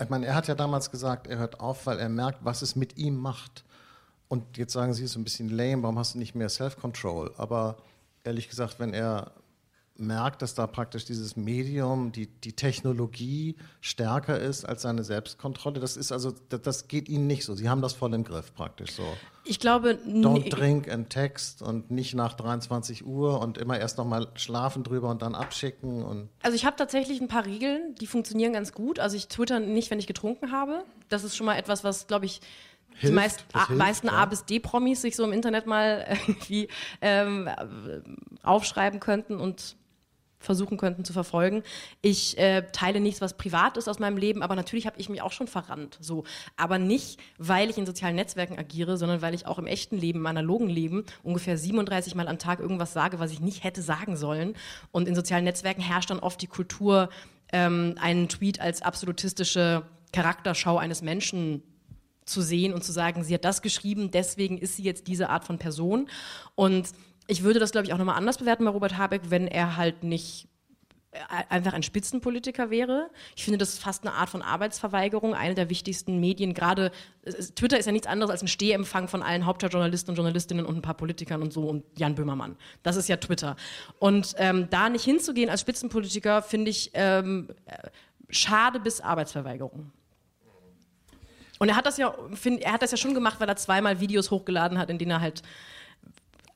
[0.00, 2.74] ich meine, er hat ja damals gesagt, er hört auf, weil er merkt, was es
[2.74, 3.64] mit ihm macht.
[4.28, 7.32] Und jetzt sagen Sie, es ist ein bisschen lame, warum hast du nicht mehr Self-Control?
[7.36, 7.76] Aber
[8.24, 9.32] ehrlich gesagt, wenn er
[9.96, 15.78] merkt, dass da praktisch dieses Medium, die, die Technologie stärker ist als seine Selbstkontrolle.
[15.78, 17.54] Das ist also, das, das, geht Ihnen nicht so.
[17.54, 19.04] Sie haben das voll im Griff praktisch so.
[19.44, 24.06] Ich glaube, don't drink and text und nicht nach 23 Uhr und immer erst noch
[24.06, 26.28] mal schlafen drüber und dann abschicken und.
[26.42, 28.98] Also ich habe tatsächlich ein paar Regeln, die funktionieren ganz gut.
[28.98, 30.84] Also ich twitter nicht, wenn ich getrunken habe.
[31.08, 32.40] Das ist schon mal etwas, was glaube ich
[32.94, 34.12] Hilft, die meist, a, hilft, meisten ja.
[34.14, 36.68] A bis D-Promis sich so im Internet mal irgendwie
[37.00, 37.48] ähm,
[38.42, 39.76] aufschreiben könnten und
[40.44, 41.62] versuchen könnten zu verfolgen.
[42.02, 45.22] Ich äh, teile nichts, was privat ist aus meinem Leben, aber natürlich habe ich mich
[45.22, 45.98] auch schon verrannt.
[46.00, 46.24] So,
[46.56, 50.20] aber nicht, weil ich in sozialen Netzwerken agiere, sondern weil ich auch im echten Leben,
[50.20, 54.16] im analogen Leben ungefähr 37 Mal am Tag irgendwas sage, was ich nicht hätte sagen
[54.16, 54.54] sollen.
[54.92, 57.08] Und in sozialen Netzwerken herrscht dann oft die Kultur,
[57.52, 61.62] ähm, einen Tweet als absolutistische Charakterschau eines Menschen
[62.24, 65.44] zu sehen und zu sagen, sie hat das geschrieben, deswegen ist sie jetzt diese Art
[65.44, 66.08] von Person.
[66.54, 66.88] Und
[67.26, 70.02] ich würde das, glaube ich, auch nochmal anders bewerten bei Robert Habeck, wenn er halt
[70.04, 70.48] nicht
[71.12, 73.10] äh, einfach ein Spitzenpolitiker wäre.
[73.36, 75.34] Ich finde, das ist fast eine Art von Arbeitsverweigerung.
[75.34, 76.90] Eine der wichtigsten Medien, gerade
[77.54, 80.82] Twitter ist ja nichts anderes als ein Stehempfang von allen Hauptstadtjournalisten und Journalistinnen und ein
[80.82, 82.56] paar Politikern und so und Jan Böhmermann.
[82.82, 83.56] Das ist ja Twitter.
[83.98, 87.88] Und ähm, da nicht hinzugehen als Spitzenpolitiker, finde ich ähm, äh,
[88.28, 89.92] schade bis Arbeitsverweigerung.
[91.64, 93.98] Und er hat das ja, find, er hat das ja schon gemacht, weil er zweimal
[93.98, 95.42] Videos hochgeladen hat, in denen er halt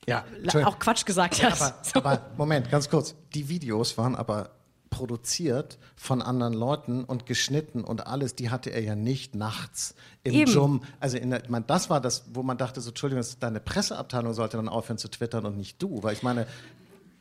[0.07, 0.23] ja,
[0.65, 1.59] auch Quatsch gesagt hat.
[1.59, 1.95] Aber, so.
[1.95, 3.15] aber Moment, ganz kurz.
[3.33, 4.51] Die Videos waren aber
[4.91, 10.33] produziert von anderen Leuten und geschnitten und alles, die hatte er ja nicht nachts im
[10.33, 10.51] Eben.
[10.51, 10.83] Jum.
[10.99, 14.57] Also in der, man, das war das, wo man dachte, so, Entschuldigung, deine Presseabteilung sollte
[14.57, 16.03] dann aufhören zu twittern und nicht du.
[16.03, 16.45] Weil ich meine,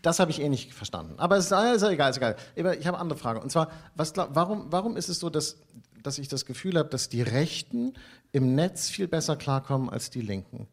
[0.03, 1.15] das habe ich eh nicht verstanden.
[1.17, 2.37] Aber es ist, ist egal, ist egal.
[2.55, 3.41] Ich habe andere Frage.
[3.41, 5.57] Und zwar, was, warum, warum ist es so, dass
[6.03, 7.95] dass ich das Gefühl habe, dass die Rechten
[8.33, 10.69] im Netz viel besser klarkommen als die Linken.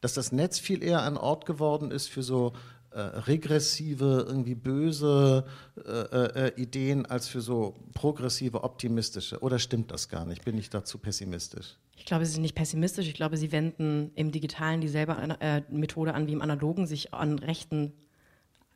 [0.00, 2.52] Dass das Netz viel eher ein Ort geworden ist für so
[2.90, 5.46] äh, regressive, irgendwie böse
[5.82, 9.40] äh, äh, Ideen als für so progressive, optimistische.
[9.40, 10.44] Oder stimmt das gar nicht?
[10.44, 11.78] Bin ich dazu pessimistisch?
[11.96, 13.06] Ich glaube, Sie sind nicht pessimistisch.
[13.06, 17.38] Ich glaube, Sie wenden im Digitalen dieselbe äh, Methode an wie im Analogen, sich an
[17.38, 17.92] Rechten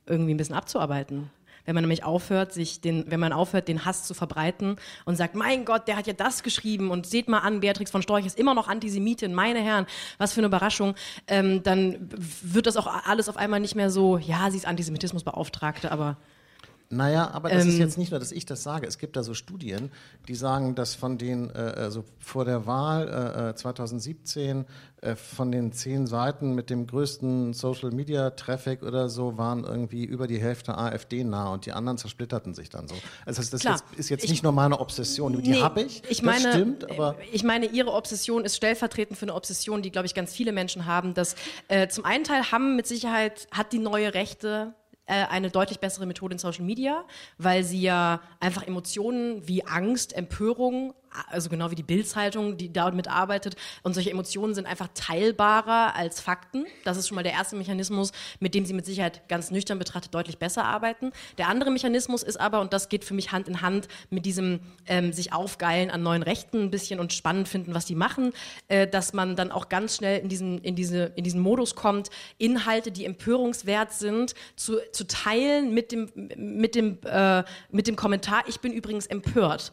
[0.07, 1.31] irgendwie ein bisschen abzuarbeiten.
[1.67, 5.35] Wenn man nämlich aufhört, sich den, wenn man aufhört, den Hass zu verbreiten und sagt,
[5.35, 8.39] mein Gott, der hat ja das geschrieben und seht mal an, Beatrix von Storch ist
[8.39, 9.87] immer noch Antisemitin, meine Herren,
[10.19, 10.95] was für eine Überraschung,
[11.27, 12.09] ähm, dann
[12.43, 16.17] wird das auch alles auf einmal nicht mehr so, ja, sie ist Antisemitismusbeauftragte, aber
[16.89, 18.87] naja, aber das ähm, ist jetzt nicht nur, dass ich das sage.
[18.87, 19.91] Es gibt da so Studien,
[20.29, 24.65] die sagen, dass von den, äh, also vor der Wahl äh, äh, 2017
[25.03, 30.05] äh, von den zehn Seiten mit dem größten Social Media Traffic oder so waren irgendwie
[30.05, 32.95] über die Hälfte AfD nah und die anderen zersplitterten sich dann so.
[33.25, 33.75] Also das, das Klar.
[33.91, 36.03] jetzt, ist jetzt Ich- nicht nur meine Obsession, die Nee, habe ich.
[36.09, 39.91] Ich das meine, stimmt, aber ich meine, ihre Obsession ist stellvertretend für eine Obsession, die,
[39.91, 41.15] glaube ich, ganz viele Menschen haben.
[41.15, 41.35] Dass
[41.69, 46.07] äh, zum einen Teil haben mit Sicherheit hat die neue Rechte äh, eine deutlich bessere
[46.07, 47.05] Methode in Social Media,
[47.39, 50.95] weil sie ja einfach Emotionen wie Angst, Empörung,
[51.31, 56.21] also genau wie die Bildzeitung, die damit arbeitet, und solche Emotionen sind einfach teilbarer als
[56.21, 56.67] Fakten.
[56.85, 60.15] Das ist schon mal der erste Mechanismus, mit dem sie mit Sicherheit ganz nüchtern betrachtet
[60.15, 61.13] deutlich besser arbeiten.
[61.39, 64.61] Der andere Mechanismus ist aber, und das geht für mich Hand in Hand mit diesem
[64.87, 68.33] ähm, sich aufgeilen an neuen Rechten ein bisschen und spannend finden, was die machen,
[68.69, 72.11] äh, dass man dann auch ganz schnell in diesen, in diese, in diesen Modus kommt,
[72.39, 78.45] Inhalte, die empörungswert sind, zu, zu teilen mit dem, mit dem, äh, mit dem Kommentar,
[78.47, 79.73] ich bin übrigens empört.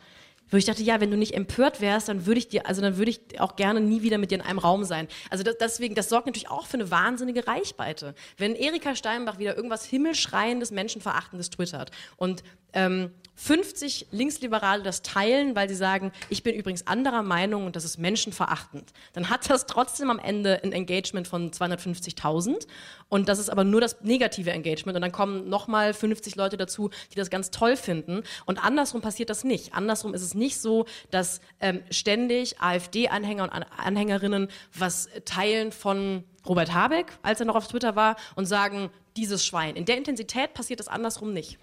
[0.53, 2.97] Wo ich dachte, ja, wenn du nicht empört wärst, dann würde ich dir, also dann
[2.97, 5.07] würde ich auch gerne nie wieder mit dir in einem Raum sein.
[5.31, 8.13] Also das, deswegen, das sorgt natürlich auch für eine wahnsinnige Reichweite.
[8.37, 15.67] Wenn Erika Steinbach wieder irgendwas himmelschreiendes, menschenverachtendes twittert und ähm, 50 Linksliberale das teilen, weil
[15.67, 20.09] sie sagen, ich bin übrigens anderer Meinung und das ist menschenverachtend, dann hat das trotzdem
[20.09, 22.67] am Ende ein Engagement von 250.000
[23.09, 26.89] und das ist aber nur das negative Engagement und dann kommen nochmal 50 Leute dazu,
[27.11, 29.73] die das ganz toll finden und andersrum passiert das nicht.
[29.73, 36.23] Andersrum ist es nicht so, dass ähm, ständig AfD-Anhänger und An Anhängerinnen was teilen von
[36.47, 39.75] Robert Habeck, als er noch auf Twitter war und sagen, dieses Schwein.
[39.75, 41.57] In der Intensität passiert das andersrum nicht.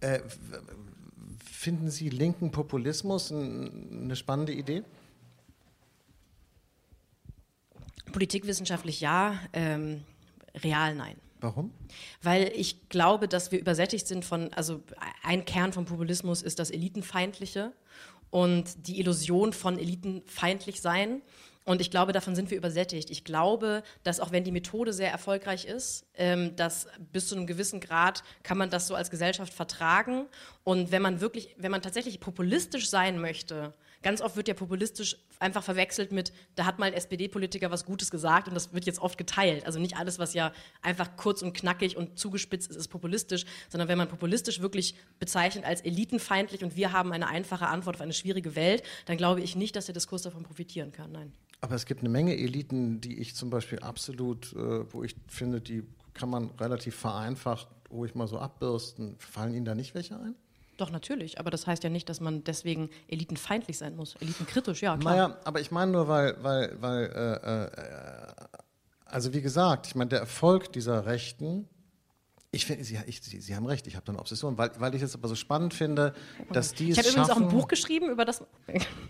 [0.00, 0.20] äh,
[1.44, 4.82] finden Sie linken Populismus ein, eine spannende Idee?
[8.12, 10.02] Politikwissenschaftlich ja, ähm,
[10.62, 11.16] real nein.
[11.40, 11.72] Warum?
[12.22, 14.82] Weil ich glaube, dass wir übersättigt sind von, also
[15.22, 17.72] ein Kern von Populismus ist das Elitenfeindliche
[18.30, 21.22] und die Illusion von elitenfeindlich sein.
[21.64, 23.10] Und ich glaube, davon sind wir übersättigt.
[23.10, 27.46] Ich glaube, dass auch wenn die Methode sehr erfolgreich ist, ähm, dass bis zu einem
[27.46, 30.26] gewissen Grad kann man das so als Gesellschaft vertragen.
[30.62, 33.72] Und wenn man wirklich, wenn man tatsächlich populistisch sein möchte,
[34.02, 38.10] ganz oft wird ja populistisch einfach verwechselt mit, da hat mal ein SPD-Politiker was Gutes
[38.10, 39.64] gesagt und das wird jetzt oft geteilt.
[39.64, 43.88] Also nicht alles, was ja einfach kurz und knackig und zugespitzt ist, ist populistisch, sondern
[43.88, 48.12] wenn man populistisch wirklich bezeichnet als elitenfeindlich und wir haben eine einfache Antwort auf eine
[48.12, 51.10] schwierige Welt, dann glaube ich nicht, dass der Diskurs davon profitieren kann.
[51.10, 51.32] Nein.
[51.64, 55.62] Aber es gibt eine Menge Eliten, die ich zum Beispiel absolut, äh, wo ich finde,
[55.62, 59.16] die kann man relativ vereinfacht ruhig mal so abbürsten.
[59.18, 60.34] Fallen Ihnen da nicht welche ein?
[60.76, 61.40] Doch, natürlich.
[61.40, 64.14] Aber das heißt ja nicht, dass man deswegen elitenfeindlich sein muss.
[64.16, 65.14] Elitenkritisch, ja, klar.
[65.14, 68.46] Naja, aber ich meine nur, weil, weil, weil, äh, äh,
[69.06, 71.66] also wie gesagt, ich meine, der Erfolg dieser Rechten,
[72.50, 74.94] ich finde, Sie, ich, Sie, Sie haben recht, ich habe da eine Obsession, weil, weil
[74.94, 76.12] ich es aber so spannend finde,
[76.52, 78.44] dass die es ich habe übrigens auch ein Buch geschrieben über das.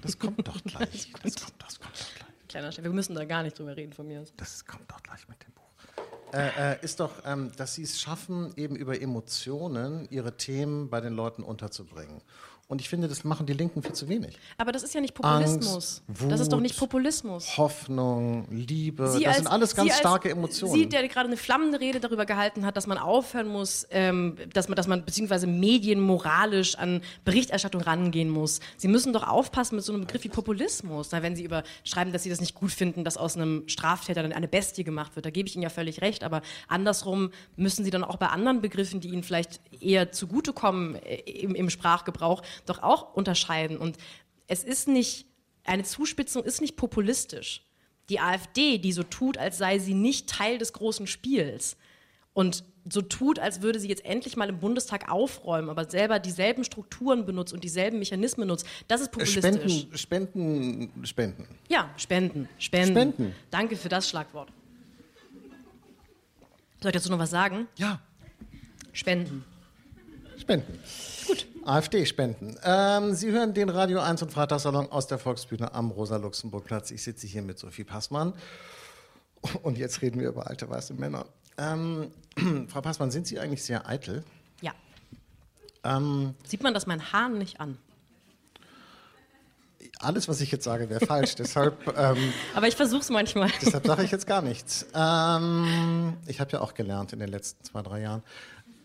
[0.03, 1.11] Das kommt doch gleich.
[1.21, 2.34] Das kommt, das kommt doch gleich.
[2.55, 4.33] Kleiner Chef, wir müssen da gar nicht drüber reden von mir aus.
[4.37, 6.33] Das kommt doch gleich mit dem Buch.
[6.33, 11.01] Äh, äh, ist doch, ähm, dass sie es schaffen, eben über Emotionen ihre Themen bei
[11.01, 12.23] den Leuten unterzubringen.
[12.67, 14.39] Und ich finde, das machen die Linken viel zu wenig.
[14.57, 16.03] Aber das ist ja nicht Populismus.
[16.09, 17.59] Angst, das ist doch Wut, nicht Populismus.
[17.59, 20.73] Hoffnung, Liebe, Sie das als- sind alles ganz Sie als- starke Emotionen.
[20.75, 24.69] Sie, der gerade eine flammende Rede darüber gehalten hat, dass man aufhören muss, ähm, dass
[24.69, 28.61] man, dass man beziehungsweise medienmoralisch an Berichterstattung rangehen muss.
[28.77, 31.09] Sie müssen doch aufpassen mit so einem Begriff wie Populismus.
[31.13, 34.33] Na, wenn Sie überschreiben, dass Sie das nicht gut finden, dass aus einem Straftäter dann
[34.33, 36.25] eine Bestie gemacht wird, da gebe ich Ihnen ja völlig recht.
[36.25, 41.17] Aber andersrum müssen Sie dann auch bei anderen Begriffen, die Ihnen vielleicht eher zugutekommen äh,
[41.31, 43.77] im, im Sprachgebrauch, doch auch unterscheiden.
[43.77, 43.97] Und
[44.47, 45.27] es ist nicht,
[45.65, 47.63] eine Zuspitzung ist nicht populistisch
[48.09, 51.77] die AfD, die so tut, als sei sie nicht Teil des großen Spiels
[52.33, 56.65] und so tut, als würde sie jetzt endlich mal im Bundestag aufräumen, aber selber dieselben
[56.65, 59.41] Strukturen benutzt und dieselben Mechanismen nutzt, das ist populistisch.
[59.41, 61.49] Spenden, Spenden, Spenden.
[61.69, 62.93] Ja, Spenden, Spenden.
[62.93, 63.35] Spenden.
[63.51, 64.51] Danke für das Schlagwort.
[66.83, 67.69] Soll ich dazu noch was sagen?
[67.79, 68.01] Ja,
[68.93, 69.45] Spenden.
[70.37, 70.79] Spenden.
[71.27, 71.47] Gut.
[71.67, 72.59] AfD-Spenden.
[72.63, 76.91] Ähm, Sie hören den Radio 1 und Freitagssalon aus der Volksbühne am Rosa-Luxemburg-Platz.
[76.91, 78.35] Ich sitze hier mit Sophie Passmann.
[79.63, 81.27] Und jetzt reden wir über alte weiße Männer.
[81.59, 82.11] Ähm,
[82.69, 84.25] Frau Passmann, sind Sie eigentlich sehr eitel?
[84.61, 84.73] Ja.
[85.85, 87.79] Ähm, Sieht man das meinen Haaren nicht an?
[90.01, 91.35] alles, was ich jetzt sage, wäre falsch.
[91.39, 93.51] deshalb ähm, Aber ich versuche es manchmal.
[93.63, 94.87] deshalb sage ich jetzt gar nichts.
[94.95, 98.23] Ähm, ich habe ja auch gelernt in den letzten zwei, drei Jahren.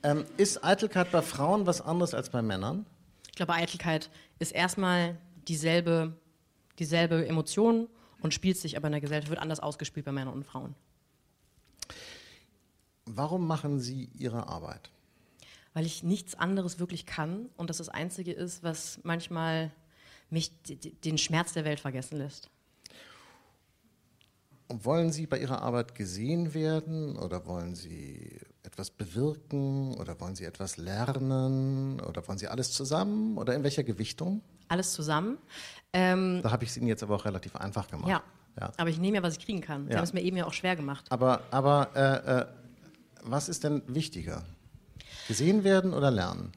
[0.03, 2.85] Ähm, ist Eitelkeit bei Frauen was anderes als bei Männern?
[3.27, 4.09] Ich glaube, Eitelkeit
[4.39, 6.13] ist erstmal dieselbe,
[6.77, 7.87] dieselbe Emotion
[8.21, 10.75] und spielt sich aber in der Gesellschaft, wird anders ausgespielt bei Männern und Frauen.
[13.05, 14.91] Warum machen Sie Ihre Arbeit?
[15.73, 19.71] Weil ich nichts anderes wirklich kann und das das Einzige ist, was manchmal
[20.29, 20.51] mich
[21.03, 22.49] den Schmerz der Welt vergessen lässt.
[24.67, 28.39] Und wollen Sie bei Ihrer Arbeit gesehen werden oder wollen Sie
[28.79, 33.83] etwas bewirken oder wollen Sie etwas lernen oder wollen Sie alles zusammen oder in welcher
[33.83, 34.41] Gewichtung?
[34.69, 35.37] Alles zusammen.
[35.91, 38.07] Ähm, Da habe ich es Ihnen jetzt aber auch relativ einfach gemacht.
[38.09, 38.21] ja.
[38.59, 38.71] ja.
[38.77, 39.85] aber ich nehme ja, was ich kriegen kann.
[39.87, 39.97] Sie Ja.
[39.97, 41.05] haben es mir eben ja auch schwer gemacht.
[41.09, 42.45] Aber, aber äh, äh,
[43.23, 44.45] was ist denn wichtiger?
[45.27, 46.53] Gesehen werden oder lernen?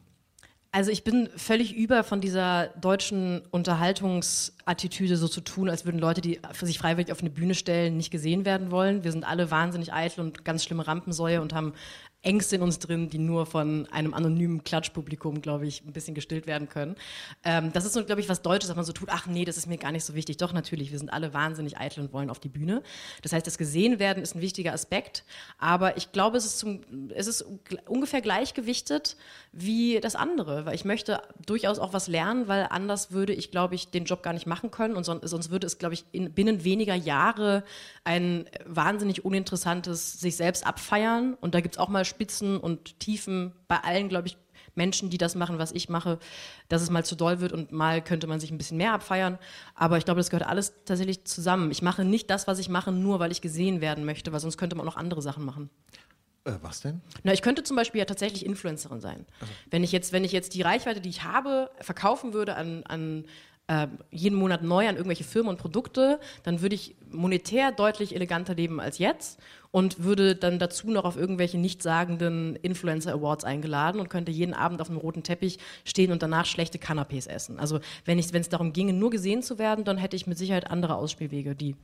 [0.70, 3.42] Also ich bin völlig über von dieser deutschen
[4.62, 8.10] Unterhaltungsattitüde so zu tun, als würden Leute, die sich freiwillig auf eine Bühne stellen, nicht
[8.10, 9.04] gesehen werden wollen.
[9.04, 11.74] Wir sind alle wahnsinnig eitel und ganz schlimme Rampensäue und haben
[12.22, 16.46] Ängste in uns drin, die nur von einem anonymen Klatschpublikum, glaube ich, ein bisschen gestillt
[16.46, 16.94] werden können.
[17.42, 19.56] Ähm, das ist so, glaube ich, was Deutsches, dass man so tut, ach nee, das
[19.56, 20.36] ist mir gar nicht so wichtig.
[20.36, 22.82] Doch, natürlich, wir sind alle wahnsinnig eitel und wollen auf die Bühne.
[23.22, 25.24] Das heißt, das Gesehen-Werden ist ein wichtiger Aspekt,
[25.58, 27.44] aber ich glaube, es ist, zum, es ist
[27.86, 29.16] ungefähr gleichgewichtet
[29.50, 33.74] wie das andere, weil ich möchte durchaus auch was lernen, weil anders würde ich, glaube
[33.74, 36.32] ich, den Job gar nicht machen können und son sonst würde es, glaube ich, in,
[36.32, 37.64] binnen weniger Jahre
[38.04, 43.52] ein wahnsinnig uninteressantes sich selbst abfeiern und da gibt es auch mal Spitzen und Tiefen
[43.68, 44.36] bei allen, glaube ich,
[44.74, 46.18] Menschen, die das machen, was ich mache,
[46.68, 49.38] dass es mal zu doll wird und mal könnte man sich ein bisschen mehr abfeiern.
[49.74, 51.70] Aber ich glaube, das gehört alles tatsächlich zusammen.
[51.70, 54.56] Ich mache nicht das, was ich mache, nur weil ich gesehen werden möchte, weil sonst
[54.56, 55.70] könnte man auch noch andere Sachen machen.
[56.44, 57.00] Äh, was denn?
[57.22, 59.26] Na, ich könnte zum Beispiel ja tatsächlich Influencerin sein.
[59.70, 63.26] Wenn ich jetzt, wenn ich jetzt die Reichweite, die ich habe, verkaufen würde an, an
[63.68, 68.54] äh, jeden Monat neu an irgendwelche Firmen und Produkte, dann würde ich monetär deutlich eleganter
[68.54, 74.10] leben als jetzt und würde dann dazu noch auf irgendwelche nichtssagenden Influencer Awards eingeladen und
[74.10, 77.58] könnte jeden Abend auf einem roten Teppich stehen und danach schlechte Canapés essen.
[77.58, 80.96] Also wenn es darum ginge, nur gesehen zu werden, dann hätte ich mit Sicherheit andere
[80.96, 81.76] Ausspielwege, die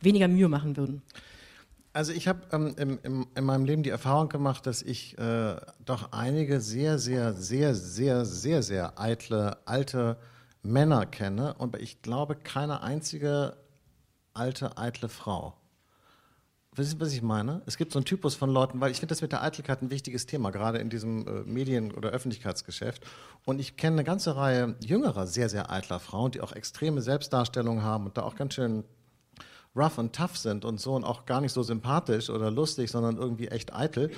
[0.00, 1.02] weniger Mühe machen würden.
[1.92, 5.56] Also ich habe ähm, im, im, in meinem Leben die Erfahrung gemacht, dass ich äh,
[5.84, 10.16] doch einige sehr, sehr, sehr, sehr, sehr, sehr eitle, alte
[10.64, 13.56] Männer kenne und ich glaube keine einzige
[14.32, 15.54] alte, eitle Frau.
[16.74, 17.62] Wissen Sie, was ich meine?
[17.66, 19.90] Es gibt so einen Typus von Leuten, weil ich finde das mit der Eitelkeit ein
[19.90, 23.04] wichtiges Thema, gerade in diesem äh, Medien- oder Öffentlichkeitsgeschäft.
[23.44, 27.84] Und ich kenne eine ganze Reihe jüngerer, sehr, sehr eitler Frauen, die auch extreme Selbstdarstellungen
[27.84, 28.82] haben und da auch ganz schön
[29.76, 33.18] rough und tough sind und so und auch gar nicht so sympathisch oder lustig, sondern
[33.18, 34.10] irgendwie echt eitel.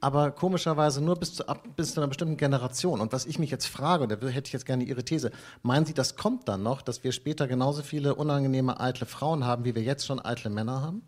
[0.00, 3.00] Aber komischerweise nur bis zu, ab, bis zu einer bestimmten Generation.
[3.00, 5.32] Und was ich mich jetzt frage, und da hätte ich jetzt gerne Ihre These,
[5.62, 9.64] meinen Sie, das kommt dann noch, dass wir später genauso viele unangenehme, eitle Frauen haben,
[9.64, 11.02] wie wir jetzt schon eitle Männer haben?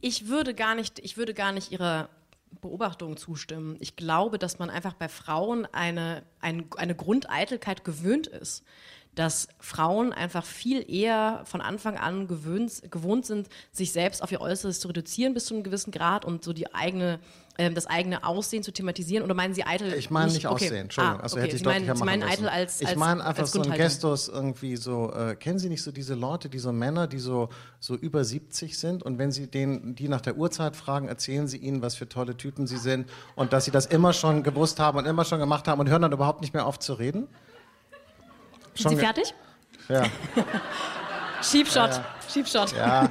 [0.00, 2.08] Ich würde gar nicht, ich würde gar nicht ihrer
[2.60, 3.76] Beobachtung zustimmen.
[3.80, 8.64] Ich glaube, dass man einfach bei Frauen eine, ein, eine Grundeitelkeit gewöhnt ist.
[9.14, 14.40] Dass Frauen einfach viel eher von Anfang an gewöhnt, gewohnt sind, sich selbst auf ihr
[14.40, 17.18] Äußeres zu reduzieren bis zu einem gewissen Grad und so die eigene,
[17.60, 19.24] ähm, das eigene Aussehen zu thematisieren.
[19.24, 19.92] Oder meinen Sie eitel?
[19.92, 20.66] Ich meine nicht, okay.
[20.66, 21.18] aussehen, Entschuldigung.
[21.18, 21.44] Ah, also okay.
[21.44, 23.62] hätte ich Sie meinen, deutlicher Sie meinen eitel als, als Ich meine einfach als so
[23.62, 23.72] ein.
[23.72, 27.48] Gestus irgendwie so, äh, kennen Sie nicht so diese Leute, die so Männer, die so,
[27.80, 31.56] so über 70 sind und wenn Sie den, die nach der Uhrzeit fragen, erzählen Sie
[31.56, 34.96] ihnen, was für tolle Typen Sie sind und dass Sie das immer schon gewusst haben
[34.96, 37.26] und immer schon gemacht haben und hören dann überhaupt nicht mehr auf zu reden?
[38.76, 39.34] Sind Sie fertig?
[39.88, 40.04] Ja,
[41.42, 42.00] Schiebshot.
[42.32, 42.76] Schiebshot.
[42.76, 43.10] ja.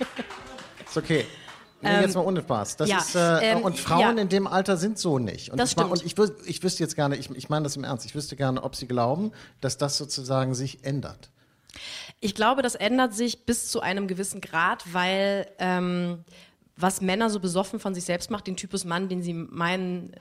[0.86, 1.24] Ist okay.
[1.82, 2.76] Nee, jetzt mal ohne Spaß.
[2.76, 4.22] Das ja, ist, äh, ähm, und Frauen ja.
[4.22, 5.50] in dem Alter sind so nicht.
[5.50, 5.90] Und Das ich, stimmt.
[5.90, 8.36] Und ich, wüs- ich wüsste jetzt gerne, ich, ich meine das im Ernst, ich wüsste
[8.36, 11.30] gerne, ob Sie glauben, dass das sozusagen sich ändert.
[12.20, 16.24] Ich glaube, das ändert sich bis zu einem gewissen Grad, weil ähm,
[16.76, 20.12] was Männer so besoffen von sich selbst macht, den Typus Mann, den sie meinen,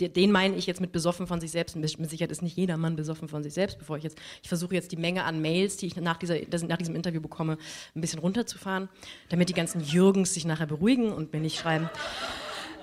[0.00, 1.74] den meine ich jetzt mit besoffen von sich selbst.
[1.76, 4.74] Mit Sicherheit ist nicht jeder Mann besoffen von sich selbst, bevor ich jetzt, ich versuche
[4.74, 7.56] jetzt die Menge an Mails, die ich nach, dieser, nach diesem Interview bekomme,
[7.94, 8.88] ein bisschen runterzufahren,
[9.30, 11.88] damit die ganzen Jürgens sich nachher beruhigen und mir nicht schreiben.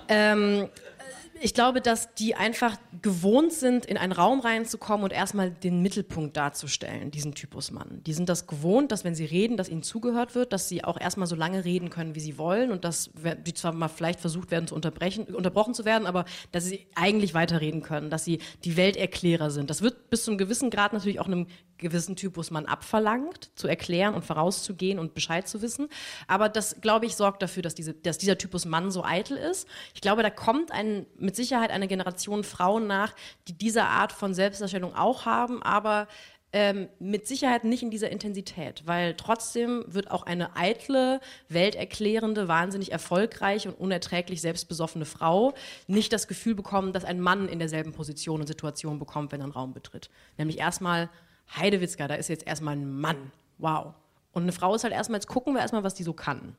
[0.08, 0.68] Ähm,
[1.44, 6.38] Ich glaube, dass die einfach gewohnt sind, in einen Raum reinzukommen und erstmal den Mittelpunkt
[6.38, 8.00] darzustellen, diesen Typus Mann.
[8.06, 10.98] Die sind das gewohnt, dass wenn sie reden, dass ihnen zugehört wird, dass sie auch
[10.98, 13.10] erstmal so lange reden können, wie sie wollen und dass
[13.44, 17.34] die zwar mal vielleicht versucht werden zu unterbrechen, unterbrochen zu werden, aber dass sie eigentlich
[17.34, 19.68] weiterreden können, dass sie die Welterklärer sind.
[19.68, 21.46] Das wird bis zu einem gewissen Grad natürlich auch einem
[21.78, 25.88] gewissen Typus Mann abverlangt, zu erklären und vorauszugehen und Bescheid zu wissen.
[26.26, 29.68] Aber das, glaube ich, sorgt dafür, dass, diese, dass dieser Typus Mann so eitel ist.
[29.94, 33.14] Ich glaube, da kommt ein, mit Sicherheit eine Generation Frauen nach,
[33.48, 36.08] die diese Art von Selbstdarstellung auch haben, aber
[36.54, 42.92] ähm, mit Sicherheit nicht in dieser Intensität, weil trotzdem wird auch eine eitle, welterklärende, wahnsinnig
[42.92, 45.54] erfolgreiche und unerträglich selbstbesoffene Frau
[45.88, 49.44] nicht das Gefühl bekommen, dass ein Mann in derselben Position und Situation bekommt, wenn er
[49.44, 50.10] einen Raum betritt.
[50.38, 51.10] Nämlich erstmal
[51.56, 53.32] Heidewitzka, da ist jetzt erstmal ein Mann.
[53.58, 53.94] Wow.
[54.30, 56.56] Und eine Frau ist halt erstmal, jetzt gucken wir erstmal, was die so kann.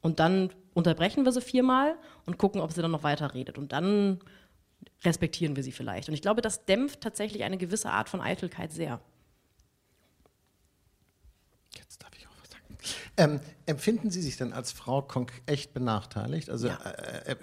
[0.00, 3.58] Und dann unterbrechen wir sie viermal und gucken, ob sie dann noch weiter redet.
[3.58, 4.20] Und dann
[5.04, 6.08] respektieren wir sie vielleicht.
[6.08, 9.00] Und ich glaube, das dämpft tatsächlich eine gewisse Art von Eitelkeit sehr.
[11.76, 12.78] Jetzt darf ich auch was sagen.
[13.16, 15.06] Ähm, empfinden Sie sich denn als Frau
[15.46, 16.50] echt benachteiligt?
[16.50, 16.76] Also ja.
[16.76, 17.36] äh, äh,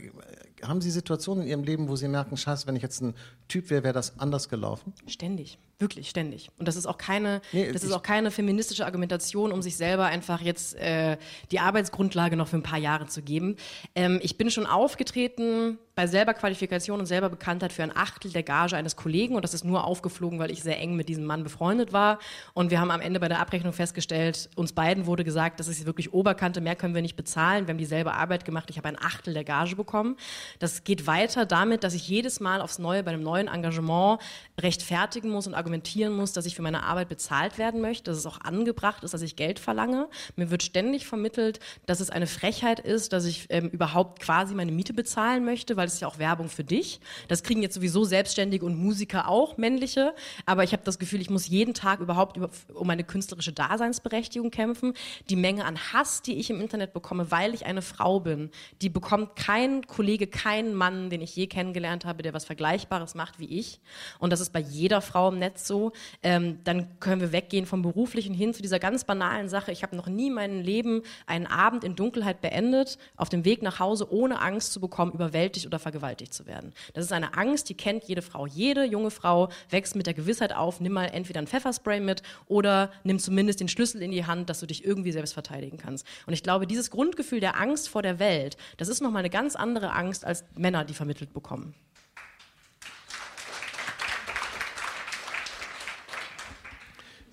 [0.64, 3.16] haben Sie Situationen in Ihrem Leben, wo Sie merken, scheiße, wenn ich jetzt ein
[3.48, 4.94] Typ wäre, wäre das anders gelaufen?
[5.08, 5.58] Ständig.
[5.80, 6.50] Wirklich ständig.
[6.58, 10.06] Und das ist auch keine, nee, das ist auch keine feministische Argumentation, um sich selber
[10.06, 11.18] einfach jetzt äh,
[11.52, 13.58] die Arbeitsgrundlage noch für ein paar Jahre zu geben.
[13.94, 18.42] Ähm, ich bin schon aufgetreten bei selber Qualifikation und selber Bekanntheit für ein Achtel der
[18.42, 21.44] Gage eines Kollegen und das ist nur aufgeflogen, weil ich sehr eng mit diesem Mann
[21.44, 22.18] befreundet war.
[22.56, 25.86] Und wir haben am Ende bei der Abrechnung festgestellt, uns beiden wurde gesagt, das ist
[25.86, 27.68] wirklich Oberkante, mehr können wir nicht bezahlen.
[27.68, 30.18] Wir haben dieselbe Arbeit gemacht, ich habe ein Achtel der Gage bekommen.
[30.58, 34.20] Das geht weiter damit, dass ich jedes Mal aufs Neue bei einem neuen Engagement
[34.60, 38.26] rechtfertigen muss und argumentieren muss, dass ich für meine Arbeit bezahlt werden möchte, dass es
[38.26, 40.08] auch angebracht ist, dass ich Geld verlange.
[40.36, 44.72] Mir wird ständig vermittelt, dass es eine Frechheit ist, dass ich ähm, überhaupt quasi meine
[44.72, 47.00] Miete bezahlen möchte, weil es ja auch Werbung für dich.
[47.28, 50.16] Das kriegen jetzt sowieso Selbstständige und Musiker auch, männliche.
[50.48, 54.50] Aber ich habe das Gefühl, ich muss jeden Tag überhaupt über, um meine künstlerische Daseinsberechtigung
[54.50, 54.94] kämpfen.
[55.30, 58.50] Die Menge an Hass, die ich im Internet bekomme, weil ich eine Frau bin,
[58.82, 63.40] die bekommt kein Kollege, kein Mann, den ich je kennengelernt habe, der was Vergleichbares macht
[63.40, 63.80] wie ich.
[64.20, 65.92] Und das ist bei jeder Frau im Netz so.
[66.24, 69.72] Ähm, dann können wir weggehen vom Beruflichen hin zu dieser ganz banalen Sache.
[69.72, 73.80] Ich habe noch nie mein Leben einen Abend in Dunkelheit beendet, auf dem Weg nach
[73.80, 76.74] Hause, ohne Angst zu bekommen, überwältigt oder vergewaltigt zu werden.
[76.94, 78.46] Das ist eine Angst, die kennt jede Frau.
[78.48, 82.92] Jede junge Frau wächst mit der Gewissheit auf, nimm mal entweder ein Pfefferspray mit oder
[83.04, 85.87] nimm zumindest den Schlüssel in die Hand, dass du dich irgendwie selbst verteidigen kannst.
[85.96, 89.56] Und ich glaube, dieses Grundgefühl der Angst vor der Welt, das ist nochmal eine ganz
[89.56, 91.74] andere Angst als Männer, die vermittelt bekommen.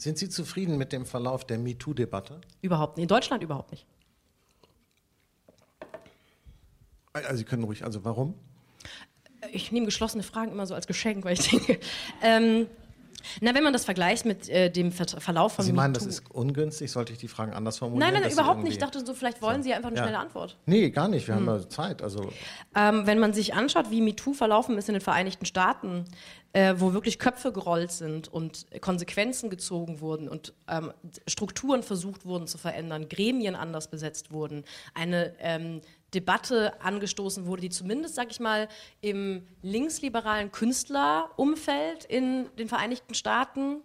[0.04, 2.42] Sind Sie zufrieden mit dem Verlauf der MeToo-Debatte?
[2.60, 3.04] Überhaupt nicht.
[3.04, 3.86] In Deutschland überhaupt nicht.
[7.14, 8.34] Also Sie können ruhig, also warum?
[9.52, 11.80] Ich nehme geschlossene Fragen immer so als Geschenk, weil ich denke,
[12.22, 12.66] ähm,
[13.40, 16.30] na, wenn man das vergleicht mit äh, dem Ver Verlauf von Sie meinen, das ist
[16.30, 16.90] ungünstig?
[16.90, 18.12] Sollte ich die Fragen anders formulieren?
[18.12, 18.74] Nein, nein, überhaupt nicht.
[18.74, 19.68] Ich dachte so, vielleicht wollen so.
[19.68, 20.02] Sie einfach eine ja.
[20.04, 20.56] schnelle Antwort.
[20.66, 21.28] Nee, gar nicht.
[21.28, 21.48] Wir hm.
[21.48, 22.02] haben ja Zeit.
[22.02, 22.30] Also
[22.74, 26.04] ähm, wenn man sich anschaut, wie MeToo verlaufen ist in den Vereinigten Staaten,
[26.54, 30.92] äh, wo wirklich Köpfe gerollt sind und Konsequenzen gezogen wurden und ähm,
[31.26, 35.80] Strukturen versucht wurden zu verändern, Gremien anders besetzt wurden, eine ähm,
[36.14, 38.68] Debatte angestoßen wurde, die zumindest, sag ich mal,
[39.00, 43.82] im linksliberalen Künstlerumfeld in den Vereinigten Staaten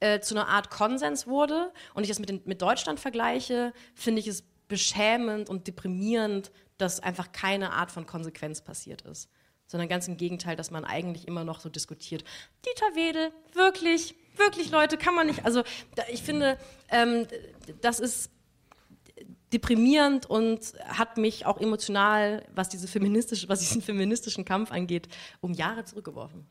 [0.00, 4.20] äh, zu einer Art Konsens wurde und ich das mit, den, mit Deutschland vergleiche, finde
[4.20, 9.28] ich es beschämend und deprimierend, dass einfach keine Art von Konsequenz passiert ist.
[9.66, 12.24] Sondern ganz im Gegenteil, dass man eigentlich immer noch so diskutiert.
[12.66, 15.44] Dieter Wedel, wirklich, wirklich Leute, kann man nicht.
[15.44, 15.62] Also
[16.10, 16.58] ich finde,
[16.90, 17.26] ähm,
[17.80, 18.30] das ist
[19.52, 25.08] deprimierend und hat mich auch emotional, was, diese feministische, was diesen feministischen Kampf angeht,
[25.40, 26.46] um Jahre zurückgeworfen.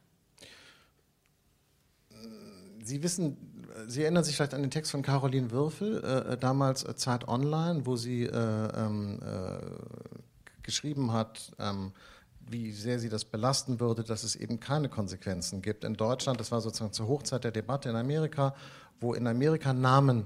[2.83, 3.37] Sie wissen,
[3.87, 7.85] Sie erinnern sich vielleicht an den Text von Caroline Würfel, äh, damals äh, Zeit Online,
[7.85, 9.59] wo sie äh, ähm, äh,
[10.63, 11.91] geschrieben hat, ähm,
[12.49, 15.83] wie sehr sie das belasten würde, dass es eben keine Konsequenzen gibt.
[15.83, 18.55] In Deutschland, das war sozusagen zur Hochzeit der Debatte in Amerika,
[18.99, 20.25] wo in Amerika Namen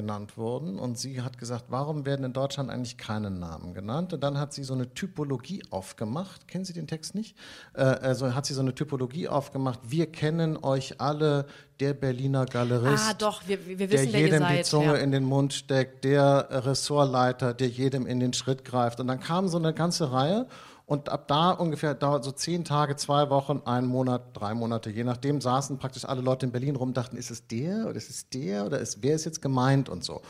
[0.00, 0.78] genannt wurden.
[0.78, 4.14] Und sie hat gesagt, warum werden in Deutschland eigentlich keine Namen genannt?
[4.14, 6.48] Und dann hat sie so eine Typologie aufgemacht.
[6.48, 7.36] Kennen Sie den Text nicht?
[7.74, 9.80] Äh, also hat sie so eine Typologie aufgemacht.
[9.84, 11.46] Wir kennen euch alle,
[11.80, 13.04] der Berliner Galerist.
[13.08, 14.94] Ah, doch, wir, wir wissen, der jedem die Zunge ja.
[14.96, 19.00] in den Mund steckt, der Ressortleiter, der jedem in den Schritt greift.
[19.00, 20.46] Und dann kam so eine ganze Reihe.
[20.90, 25.04] Und ab da ungefähr dauert so zehn Tage, zwei Wochen, einen Monat, drei Monate, je
[25.04, 28.28] nachdem, saßen praktisch alle Leute in Berlin rum, dachten, ist es der oder ist es
[28.28, 30.20] der oder ist, wer ist jetzt gemeint und so.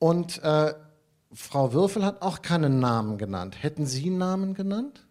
[0.00, 0.74] Und äh,
[1.32, 3.62] Frau Würfel hat auch keinen Namen genannt.
[3.62, 5.06] Hätten Sie einen Namen genannt?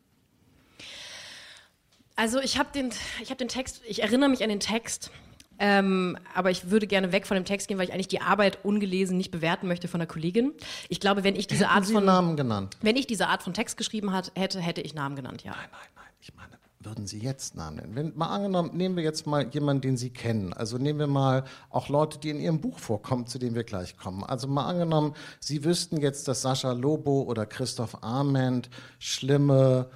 [2.18, 2.92] Also ich habe den,
[3.30, 5.12] hab den Text, ich erinnere mich an den Text,
[5.60, 8.60] ähm, aber ich würde gerne weg von dem Text gehen, weil ich eigentlich die Arbeit
[8.64, 10.54] ungelesen nicht bewerten möchte von der Kollegin.
[10.90, 12.78] Ich glaube, wenn ich diese Hätten Art Sie von Namen genannt?
[12.82, 15.52] wenn ich diese Art von Text geschrieben hat, hätte, hätte ich Namen genannt, ja.
[15.52, 16.06] Nein, nein, nein.
[16.20, 17.96] Ich meine, würden Sie jetzt Namen nennen?
[17.96, 20.54] Wenn, mal angenommen, nehmen wir jetzt mal jemanden, den Sie kennen.
[20.54, 23.98] Also nehmen wir mal auch Leute, die in Ihrem Buch vorkommen, zu denen wir gleich
[23.98, 24.24] kommen.
[24.24, 28.70] Also mal angenommen, Sie wüssten jetzt, dass Sascha Lobo oder Christoph Arment
[29.00, 29.90] schlimme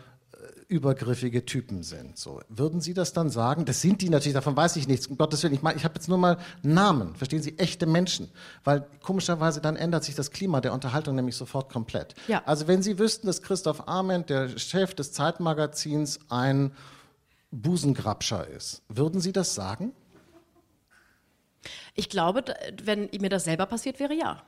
[0.69, 2.17] übergriffige Typen sind.
[2.17, 3.65] So, würden Sie das dann sagen?
[3.65, 5.07] Das sind die natürlich, davon weiß ich nichts.
[5.07, 8.29] Um Gottes Willen, ich ich habe jetzt nur mal Namen, verstehen Sie, echte Menschen.
[8.63, 12.13] Weil komischerweise dann ändert sich das Klima der Unterhaltung nämlich sofort komplett.
[12.27, 12.43] Ja.
[12.45, 16.71] Also wenn Sie wüssten, dass Christoph Arment, der Chef des Zeitmagazins, ein
[17.49, 19.91] Busengrabscher ist, würden Sie das sagen?
[21.95, 22.43] Ich glaube,
[22.83, 24.43] wenn mir das selber passiert wäre, ja.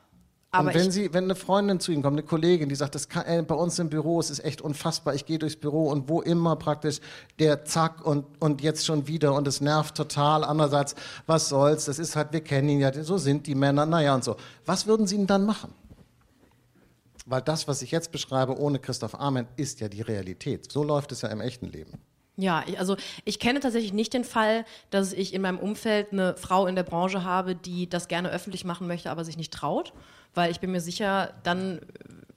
[0.54, 3.08] Aber und wenn Sie, wenn eine Freundin zu Ihnen kommt, eine Kollegin, die sagt, das
[3.08, 6.10] kann, äh, bei uns im Büro, es ist echt unfassbar, ich gehe durchs Büro und
[6.10, 7.00] wo immer praktisch
[7.40, 10.44] der Zack und, und jetzt schon wieder und es nervt total.
[10.44, 10.96] Andererseits,
[11.26, 14.26] was soll's, das ist halt, wir kennen ihn ja, so sind die Männer, naja und
[14.26, 14.36] so.
[14.66, 15.74] Was würden Sie denn dann machen?
[17.26, 20.70] Weil das, was ich jetzt beschreibe, ohne Christoph Arment, ist ja die Realität.
[20.70, 21.94] So läuft es ja im echten Leben.
[22.42, 26.36] Ja, ich, also ich kenne tatsächlich nicht den Fall, dass ich in meinem Umfeld eine
[26.36, 29.94] Frau in der Branche habe, die das gerne öffentlich machen möchte, aber sich nicht traut,
[30.34, 31.82] weil ich bin mir sicher, dann äh,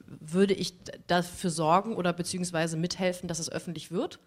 [0.07, 0.75] würde ich
[1.07, 4.21] dafür sorgen oder beziehungsweise mithelfen, dass es öffentlich wird.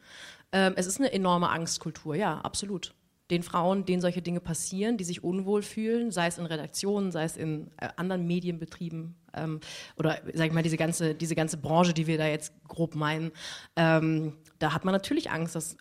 [0.51, 2.93] Ähm, es ist eine enorme Angstkultur, ja, absolut.
[3.29, 7.23] Den Frauen, denen solche Dinge passieren, die sich unwohl fühlen, sei es in Redaktionen, sei
[7.23, 9.59] es in äh, anderen Medienbetrieben ähm,
[9.97, 13.31] oder sag ich mal diese ganze diese ganze Branche, die wir da jetzt grob meinen,
[13.75, 15.77] ähm, da hat man natürlich Angst, dass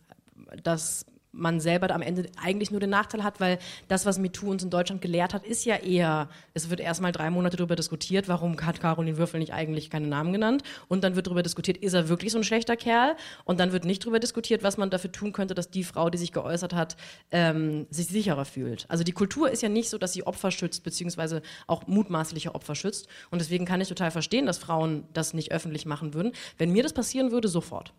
[0.63, 1.07] dass
[1.37, 3.59] man selber am Ende eigentlich nur den Nachteil hat, weil
[3.89, 7.31] das, was MeToo uns in Deutschland gelehrt hat, ist ja eher, es wird erstmal drei
[7.31, 11.27] Monate darüber diskutiert, warum hat Caroline Würfel nicht eigentlich keine Namen genannt und dann wird
[11.27, 14.63] darüber diskutiert, ist er wirklich so ein schlechter Kerl und dann wird nicht darüber diskutiert,
[14.63, 16.97] was man dafür tun könnte, dass die Frau, die sich geäußert hat,
[17.31, 18.87] ähm, sich sicherer fühlt.
[18.89, 22.75] Also die Kultur ist ja nicht so, dass sie Opfer schützt, beziehungsweise auch mutmaßliche Opfer
[22.75, 26.33] schützt und deswegen kann ich total verstehen, dass Frauen das nicht öffentlich machen würden.
[26.59, 27.93] Wenn mir das passieren würde, sofort.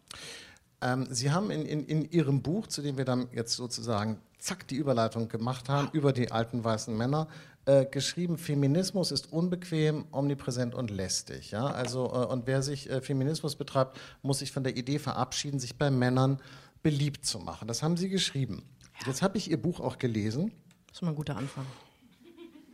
[0.81, 4.67] Ähm, Sie haben in, in, in Ihrem Buch, zu dem wir dann jetzt sozusagen zack
[4.67, 7.27] die Überleitung gemacht haben, über die alten weißen Männer,
[7.65, 11.51] äh, geschrieben, Feminismus ist unbequem, omnipräsent und lästig.
[11.51, 11.65] Ja?
[11.65, 15.77] Also, äh, und wer sich äh, Feminismus betreibt, muss sich von der Idee verabschieden, sich
[15.77, 16.39] bei Männern
[16.81, 17.67] beliebt zu machen.
[17.67, 18.63] Das haben Sie geschrieben.
[19.05, 20.53] Jetzt habe ich Ihr Buch auch gelesen.
[20.87, 21.65] Das ist mal ein guter Anfang.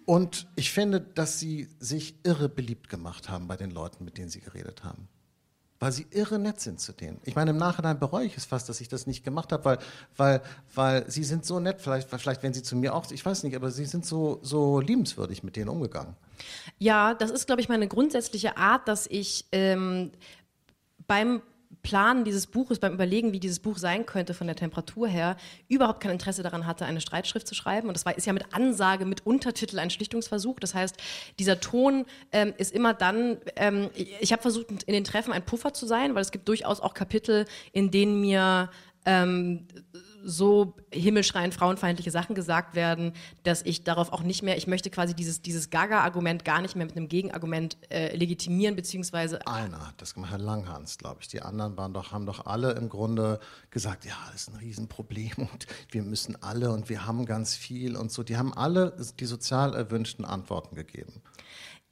[0.06, 4.30] Und ich finde, dass Sie sich irre beliebt gemacht haben bei den Leuten, mit denen
[4.30, 5.08] Sie geredet haben.
[5.84, 7.20] Weil Sie irre nett sind zu denen.
[7.26, 9.80] Ich meine, im Nachhinein bereue ich es fast, dass ich das nicht gemacht habe, weil,
[10.16, 10.42] weil,
[10.74, 11.82] weil Sie sind so nett.
[11.82, 14.80] Vielleicht, vielleicht wenn Sie zu mir auch, ich weiß nicht, aber Sie sind so, so
[14.80, 16.16] liebenswürdig mit denen umgegangen.
[16.80, 20.14] Ja, das ist, glaube ich, meine grundsätzliche Art, dass ich ähm,
[21.06, 21.42] beim
[21.82, 26.02] Planen dieses Buches, beim Überlegen, wie dieses Buch sein könnte von der Temperatur her, überhaupt
[26.02, 27.88] kein Interesse daran hatte, eine Streitschrift zu schreiben.
[27.88, 30.60] Und das war, ist ja mit Ansage, mit Untertitel ein Schlichtungsversuch.
[30.60, 30.96] Das heißt,
[31.40, 35.74] dieser Ton ähm, ist immer dann, ähm, ich, habe versucht, in den Treffen ein Puffer
[35.74, 38.70] zu sein, weil es gibt durchaus auch Kapitel, in denen mir
[39.06, 39.68] ähm,
[40.24, 43.14] so himmelschreiend frauenfeindliche Sachen gesagt werden,
[43.44, 46.86] dass ich darauf auch nicht mehr, ich möchte quasi dieses, dieses Gaga-Argument gar nicht mehr
[46.86, 51.28] mit einem Gegenargument äh, legitimieren, beziehungsweise Einer hat das gemacht, Herr Langhans, glaube ich.
[51.28, 55.34] Die anderen waren doch, haben doch alle im Grunde gesagt, ja, das ist ein Riesenproblem
[55.38, 58.24] und wir müssen alle und wir haben ganz viel und so.
[58.24, 61.22] Die haben alle die sozial erwünschten Antworten gegeben.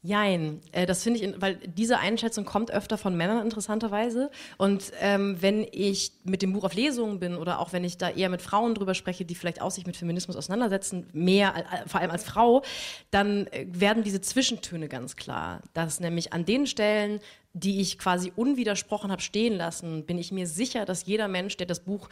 [0.04, 4.32] Jein, äh, das finde ich, weil diese Einschätzung kommt öfter von Männern interessanterweise.
[4.58, 8.10] Und ähm, wenn ich mit dem Buch auf Lesungen bin oder auch wenn ich da
[8.10, 12.02] eher mit Frauen drüber spreche, die vielleicht auch sich mit Feminismus auseinandersetzen, mehr, äh, vor
[12.02, 12.64] allem als Frau,
[13.12, 15.62] dann äh, werden diese Zwischentöne ganz klar.
[15.76, 17.20] Dass nämlich an den Stellen,
[17.54, 21.68] die ich quasi unwidersprochen habe stehen lassen, bin ich mir sicher, dass jeder Mensch, der
[21.68, 22.10] das Buch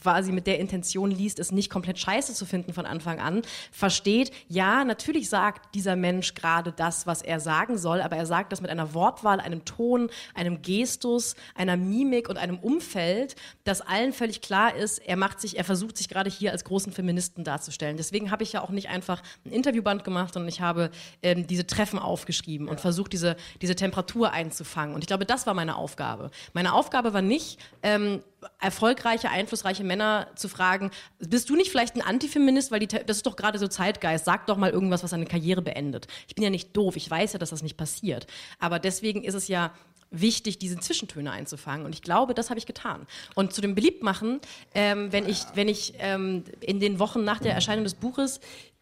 [0.00, 3.42] quasi mit der Intention liest, es nicht komplett scheiße zu finden von Anfang an,
[3.72, 8.52] versteht, ja, natürlich sagt dieser Mensch gerade das, was er sagen soll, aber er sagt
[8.52, 14.12] das mit einer Wortwahl, einem Ton, einem Gestus, einer Mimik und einem Umfeld, das allen
[14.12, 17.96] völlig klar ist, er macht sich, er versucht sich gerade hier als großen Feministen darzustellen.
[17.96, 20.90] Deswegen habe ich ja auch nicht einfach ein Interviewband gemacht, sondern ich habe
[21.22, 24.94] ähm, diese Treffen aufgeschrieben und versucht, diese, diese Temperatur einzufangen.
[24.94, 26.30] Und ich glaube, das war meine Aufgabe.
[26.52, 28.22] Meine Aufgabe war nicht, ähm,
[28.60, 33.26] erfolgreiche, einflussreiche Männer zu fragen, bist du nicht vielleicht ein Antifeminist, weil die, das ist
[33.26, 36.06] doch gerade so Zeitgeist, sag doch mal irgendwas, was deine Karriere beendet.
[36.26, 38.26] Ich bin ja nicht doof, ich weiß ja, dass das nicht passiert.
[38.58, 39.72] Aber deswegen ist es ja
[40.10, 41.84] wichtig, diese Zwischentöne einzufangen.
[41.84, 43.06] Und ich glaube, das habe ich getan.
[43.34, 44.40] Und zu dem Beliebtmachen,
[44.74, 48.40] ähm, wenn ich, wenn ich ähm, in den Wochen nach der Erscheinung des Buches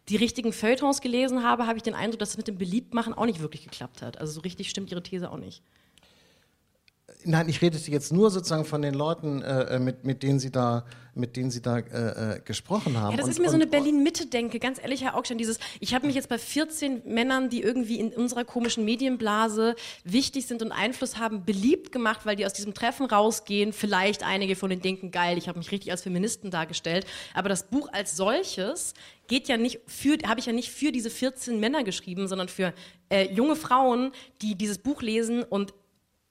[0.09, 3.27] die richtigen Feuilletons gelesen habe, habe ich den Eindruck, dass es mit dem Beliebtmachen auch
[3.27, 4.19] nicht wirklich geklappt hat.
[4.19, 5.63] Also so richtig stimmt Ihre These auch nicht.
[7.27, 10.85] Nein, ich redete jetzt nur sozusagen von den Leuten, äh, mit, mit denen Sie da,
[11.15, 13.11] mit denen Sie da äh, äh gesprochen haben.
[13.11, 16.07] Ja, das und, ist mir so eine Berlin-Mitte-Denke, ganz ehrlich, Herr Augstein, dieses, ich habe
[16.07, 19.75] mich jetzt bei 14 Männern, die irgendwie in unserer komischen Medienblase
[20.05, 23.73] wichtig sind und Einfluss haben, beliebt gemacht, weil die aus diesem Treffen rausgehen.
[23.73, 27.07] Vielleicht einige von denen denken, geil, ich habe mich richtig als Feministen dargestellt.
[27.35, 28.95] Aber das Buch als solches
[29.27, 32.73] geht ja nicht für, habe ich ja nicht für diese 14 Männer geschrieben, sondern für
[33.09, 34.13] äh, junge Frauen,
[34.43, 35.75] die dieses Buch lesen und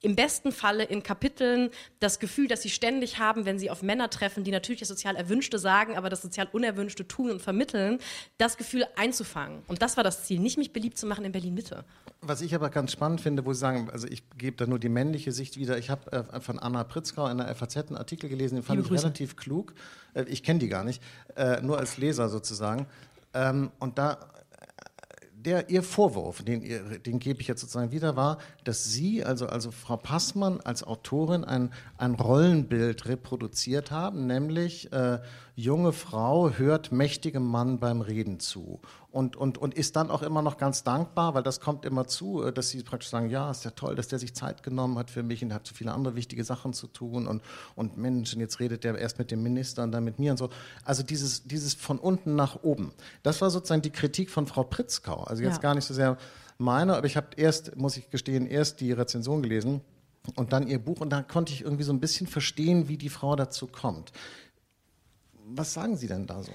[0.06, 4.12] im besten Falle in Kapiteln das Gefühl, dass sie ständig haben, wenn sie auf Männer
[4.12, 7.98] treffen, die natürlich das sozial Erwünschte sagen, aber das sozial Unerwünschte tun und vermitteln,
[8.38, 9.64] das Gefühl einzufangen.
[9.68, 11.84] Und das war das Ziel, nicht mich beliebt zu machen in Berlin-Mitte.
[12.22, 14.90] Was ich aber ganz spannend finde, wo Sie sagen, also ich gebe da nur die
[14.90, 15.80] männliche Sicht wieder.
[15.80, 18.86] Ich habe äh, von Anna Pritzkau in der FAZ einen Artikel gelesen, den fand Liebe
[18.86, 19.06] ich Grüße.
[19.06, 19.74] relativ klug.
[20.14, 21.02] Äh, ich kenne die gar nicht,
[21.36, 22.86] äh, nur als Leser sozusagen.
[23.34, 24.20] Ähm, und da
[25.46, 26.62] der, Ihr Vorwurf, den,
[27.04, 31.44] den gebe ich jetzt sozusagen wieder, war, dass Sie, also, also Frau Passmann als Autorin,
[31.44, 35.20] ein, ein Rollenbild reproduziert haben, nämlich äh,
[35.56, 40.42] junge Frau hört mächtigem Mann beim Reden zu und, und, und ist dann auch immer
[40.42, 43.64] noch ganz dankbar, weil das kommt immer zu, äh, dass sie praktisch sagen, ja, ist
[43.64, 46.16] ja toll, dass der sich Zeit genommen hat für mich und hat so viele andere
[46.16, 47.42] wichtige Sachen zu tun und,
[47.76, 50.50] und Mensch, jetzt redet der erst mit dem Minister und dann mit mir und so.
[50.84, 52.92] Also dieses, dieses von unten nach oben.
[53.24, 55.24] Das war sozusagen die Kritik von Frau Pritzkau.
[55.24, 55.62] Also jetzt ja.
[55.62, 56.18] gar nicht so sehr
[56.58, 59.82] meine, aber ich habe erst, muss ich gestehen, erst die Rezension gelesen
[60.36, 63.10] und dann ihr Buch und da konnte ich irgendwie so ein bisschen verstehen, wie die
[63.10, 64.12] Frau dazu kommt.
[65.48, 66.54] Was sagen Sie denn da so?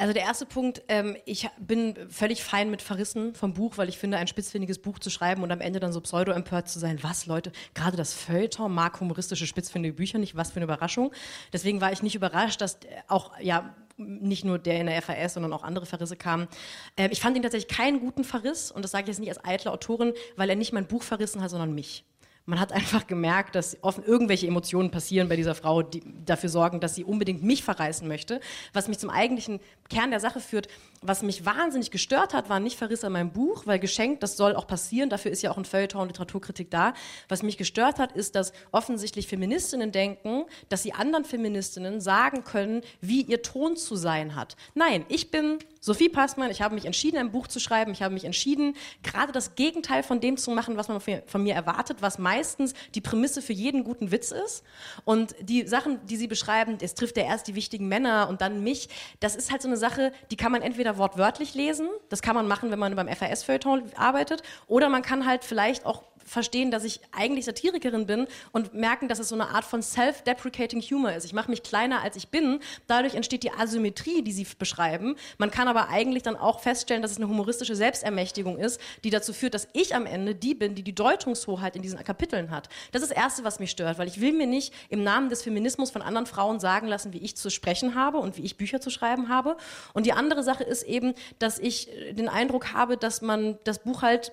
[0.00, 3.98] Also der erste Punkt, ähm, ich bin völlig fein mit Verrissen vom Buch, weil ich
[3.98, 7.26] finde, ein spitzfindiges Buch zu schreiben und am Ende dann so pseudo-empört zu sein, was
[7.26, 11.12] Leute, gerade das Feuilleton mag humoristische, spitzfindige Bücher nicht, was für eine Überraschung.
[11.52, 12.78] Deswegen war ich nicht überrascht, dass
[13.08, 16.48] auch, ja, nicht nur der in der FAS, sondern auch andere Verrisse kamen.
[16.96, 19.44] Ähm, ich fand ihn tatsächlich keinen guten Verriss und das sage ich jetzt nicht als
[19.44, 22.06] eitle Autorin, weil er nicht mein Buch verrissen hat, sondern mich.
[22.50, 26.80] Man hat einfach gemerkt, dass offen irgendwelche Emotionen passieren bei dieser Frau, die dafür sorgen,
[26.80, 28.40] dass sie unbedingt mich verreißen möchte.
[28.72, 30.66] Was mich zum eigentlichen Kern der Sache führt,
[31.02, 34.54] was mich wahnsinnig gestört hat, war nicht Verriss an meinem Buch, weil geschenkt, das soll
[34.54, 36.92] auch passieren, dafür ist ja auch ein Feuilleton Literaturkritik da.
[37.28, 42.82] Was mich gestört hat, ist, dass offensichtlich Feministinnen denken, dass sie anderen Feministinnen sagen können,
[43.00, 44.56] wie ihr Ton zu sein hat.
[44.74, 47.92] Nein, ich bin Sophie Passmann, ich habe mich entschieden, ein Buch zu schreiben.
[47.92, 51.54] Ich habe mich entschieden, gerade das Gegenteil von dem zu machen, was man von mir
[51.54, 54.62] erwartet, was meistens die Prämisse für jeden guten Witz ist.
[55.06, 58.62] Und die Sachen, die Sie beschreiben, es trifft ja erst die wichtigen Männer und dann
[58.62, 58.90] mich,
[59.20, 62.48] das ist halt so eine Sache, die kann man entweder wortwörtlich lesen, das kann man
[62.48, 67.00] machen, wenn man beim FAS-Feuilleton arbeitet, oder man kann halt vielleicht auch verstehen, dass ich
[67.10, 71.24] eigentlich Satirikerin bin und merken, dass es so eine Art von self-deprecating Humor ist.
[71.24, 72.60] Ich mache mich kleiner, als ich bin.
[72.86, 75.16] Dadurch entsteht die Asymmetrie, die Sie beschreiben.
[75.38, 79.32] Man kann aber eigentlich dann auch feststellen, dass es eine humoristische Selbstermächtigung ist, die dazu
[79.32, 82.68] führt, dass ich am Ende die bin, die die Deutungshoheit in diesen Kapiteln hat.
[82.92, 85.42] Das ist das Erste, was mich stört, weil ich will mir nicht im Namen des
[85.42, 88.80] Feminismus von anderen Frauen sagen lassen, wie ich zu sprechen habe und wie ich Bücher
[88.80, 89.56] zu schreiben habe.
[89.94, 94.02] Und die andere Sache ist eben, dass ich den Eindruck habe, dass man das Buch
[94.02, 94.32] halt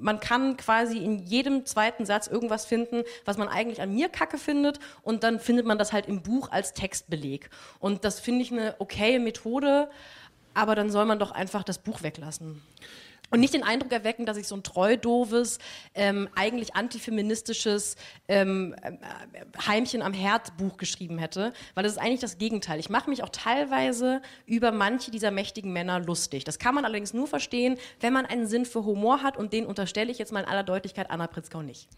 [0.00, 4.38] man kann quasi in jedem zweiten Satz irgendwas finden, was man eigentlich an mir kacke
[4.38, 7.50] findet und dann findet man das halt im Buch als Textbeleg.
[7.78, 9.90] Und das finde ich eine okaye Methode,
[10.54, 12.62] aber dann soll man doch einfach das Buch weglassen.
[13.34, 15.58] Und nicht den Eindruck erwecken, dass ich so ein treu doofes,
[15.96, 17.96] ähm, eigentlich antifeministisches
[18.28, 18.92] ähm, äh,
[19.66, 22.78] Heimchen am Herd Buch geschrieben hätte, weil das ist eigentlich das Gegenteil.
[22.78, 26.44] Ich mache mich auch teilweise über manche dieser mächtigen Männer lustig.
[26.44, 29.66] Das kann man allerdings nur verstehen, wenn man einen Sinn für Humor hat und den
[29.66, 31.88] unterstelle ich jetzt mal in aller Deutlichkeit Anna Pritzkau nicht.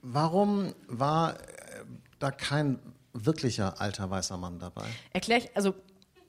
[0.00, 1.36] Warum war äh,
[2.20, 2.78] da kein
[3.12, 4.86] wirklicher alter weißer Mann dabei?
[5.12, 5.74] Erkläre ich, also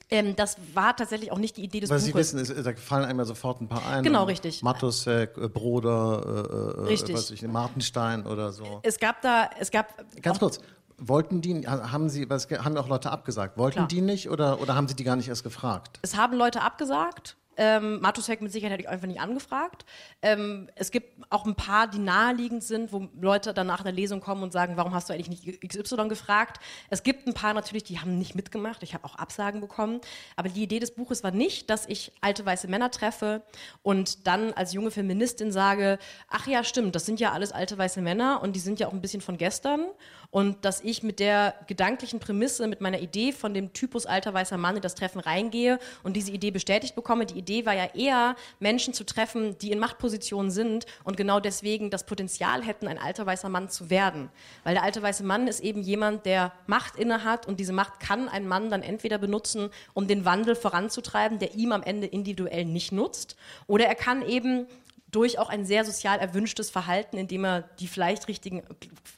[0.08, 2.30] ähm, das war tatsächlich auch nicht die Idee des Weil Buches.
[2.30, 4.04] Sie wissen, es, da fallen einem ja sofort ein paar ein.
[4.04, 4.62] Genau, richtig.
[4.62, 7.16] Matosek, äh, Broder, äh, äh richtig.
[7.16, 8.80] Was ich, Martenstein oder so.
[8.82, 9.94] Es gab da, es gab.
[10.22, 10.60] Ganz kurz,
[10.98, 13.58] wollten die, haben Sie, was, haben auch Leute abgesagt?
[13.58, 13.88] Wollten Klar.
[13.88, 15.98] die nicht oder, oder haben Sie die gar nicht erst gefragt?
[16.02, 17.36] Es haben Leute abgesagt.
[17.56, 19.84] Ähm, Matusek mit Sicherheit hätte ich einfach nicht angefragt.
[20.22, 24.20] Ähm, es gibt auch ein paar, die naheliegend sind, wo Leute dann nach der Lesung
[24.20, 26.60] kommen und sagen, warum hast du eigentlich nicht XY gefragt?
[26.90, 28.82] Es gibt ein paar natürlich, die haben nicht mitgemacht.
[28.82, 30.00] Ich habe auch Absagen bekommen.
[30.36, 33.42] Aber die Idee des Buches war nicht, dass ich alte weiße Männer treffe
[33.82, 35.98] und dann als junge Feministin sage,
[36.28, 38.92] ach ja, stimmt, das sind ja alles alte weiße Männer und die sind ja auch
[38.92, 39.86] ein bisschen von gestern.
[40.30, 44.58] Und dass ich mit der gedanklichen Prämisse, mit meiner Idee von dem Typus alter weißer
[44.58, 47.26] Mann in das Treffen reingehe und diese Idee bestätigt bekomme.
[47.26, 51.90] Die Idee war ja eher, Menschen zu treffen, die in Machtpositionen sind und genau deswegen
[51.90, 54.30] das Potenzial hätten, ein alter weißer Mann zu werden.
[54.64, 58.28] Weil der alte weiße Mann ist eben jemand, der Macht innehat und diese Macht kann
[58.28, 62.92] ein Mann dann entweder benutzen, um den Wandel voranzutreiben, der ihm am Ende individuell nicht
[62.92, 64.66] nutzt, oder er kann eben
[65.10, 68.62] durch auch ein sehr sozial erwünschtes Verhalten, indem er die vielleicht richtigen,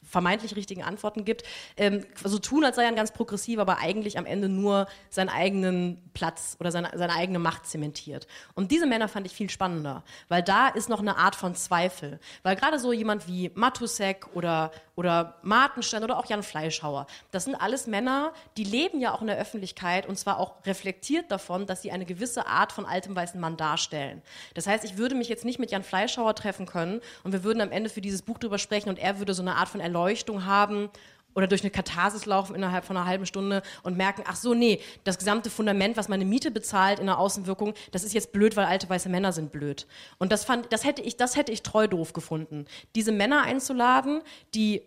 [0.09, 1.43] vermeintlich richtigen Antworten gibt,
[1.77, 5.29] ähm, so tun, als sei er ein ganz progressiv, aber eigentlich am Ende nur seinen
[5.29, 8.27] eigenen Platz oder seine, seine eigene Macht zementiert.
[8.55, 12.19] Und diese Männer fand ich viel spannender, weil da ist noch eine Art von Zweifel.
[12.43, 17.55] Weil gerade so jemand wie Matusek oder, oder Martenstein oder auch Jan Fleischhauer, das sind
[17.55, 21.81] alles Männer, die leben ja auch in der Öffentlichkeit und zwar auch reflektiert davon, dass
[21.81, 24.21] sie eine gewisse Art von altem weißen Mann darstellen.
[24.55, 27.61] Das heißt, ich würde mich jetzt nicht mit Jan Fleischhauer treffen können und wir würden
[27.61, 30.45] am Ende für dieses Buch drüber sprechen und er würde so eine Art von Erleuchtung
[30.45, 30.89] haben
[31.35, 34.81] oder durch eine Katharsis laufen innerhalb von einer halben Stunde und merken, ach so, nee,
[35.03, 38.65] das gesamte Fundament, was meine Miete bezahlt in der Außenwirkung, das ist jetzt blöd, weil
[38.65, 39.87] alte weiße Männer sind blöd.
[40.17, 42.65] Und das fand, das hätte ich, das hätte ich treu doof gefunden.
[42.95, 44.21] Diese Männer einzuladen,
[44.53, 44.81] die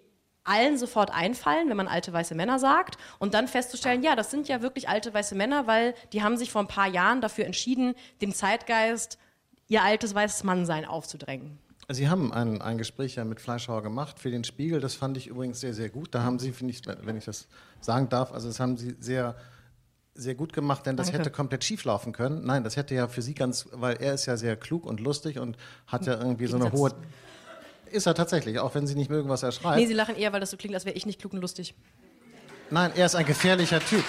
[0.44, 4.48] allen sofort einfallen, wenn man alte weiße Männer sagt, und dann festzustellen, ja, das sind
[4.48, 7.94] ja wirklich alte weiße Männer, weil die haben sich vor ein paar Jahren dafür entschieden,
[8.20, 9.18] dem Zeitgeist
[9.68, 11.58] ihr altes weißes Mannsein aufzudrängen.
[11.88, 14.80] Sie haben ein, ein Gespräch ja mit Fleischhauer gemacht für den Spiegel.
[14.80, 16.14] Das fand ich übrigens sehr, sehr gut.
[16.14, 17.48] Da haben Sie, finde ich, wenn ich das
[17.80, 19.36] sagen darf, also das haben Sie sehr,
[20.14, 21.20] sehr gut gemacht, denn das Danke.
[21.20, 22.44] hätte komplett schief laufen können.
[22.44, 25.38] Nein, das hätte ja für Sie ganz, weil er ist ja sehr klug und lustig
[25.38, 25.56] und
[25.86, 26.92] hat ja irgendwie so eine hohe.
[27.90, 29.78] Ist er tatsächlich, auch wenn Sie nicht mögen, was er schreibt.
[29.78, 31.74] Nee, sie lachen eher, weil das so klingt, als wäre ich nicht klug und lustig.
[32.70, 34.04] Nein, er ist ein gefährlicher Typ.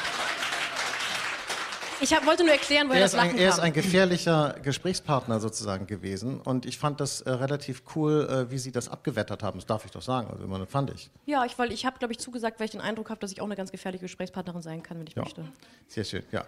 [2.04, 3.64] Ich hab, wollte nur erklären, woher Er das ist, ein, Lachen er ist kam.
[3.64, 8.74] ein gefährlicher Gesprächspartner sozusagen gewesen und ich fand das äh, relativ cool, äh, wie Sie
[8.74, 9.58] das abgewettert haben.
[9.60, 11.10] Das darf ich doch sagen, also immer, fand ich.
[11.26, 13.40] Ja, ich, weil ich habe, glaube ich, zugesagt, weil ich den Eindruck habe, dass ich
[13.40, 15.22] auch eine ganz gefährliche Gesprächspartnerin sein kann, wenn ich Ja.
[15.24, 15.46] möchte.
[15.88, 16.44] Sehr schön, ja.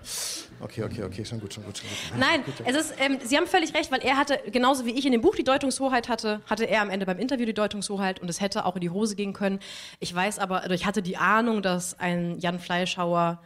[0.60, 1.98] Okay, okay, okay, schon gut, schon gut, schon gut.
[2.20, 5.14] Nein, es ist, ähm, Sie haben völlig recht, weil er hatte, genauso wie ich in
[5.14, 8.42] dem Buch die Deutungshoheit hatte, hatte er am Ende beim Interview die Deutungshoheit und es
[8.42, 9.60] hätte auch in die Hose gehen können.
[10.02, 13.42] Ich weiß aber, oder ich hatte die Ahnung, dass ein Jan Fleischhauer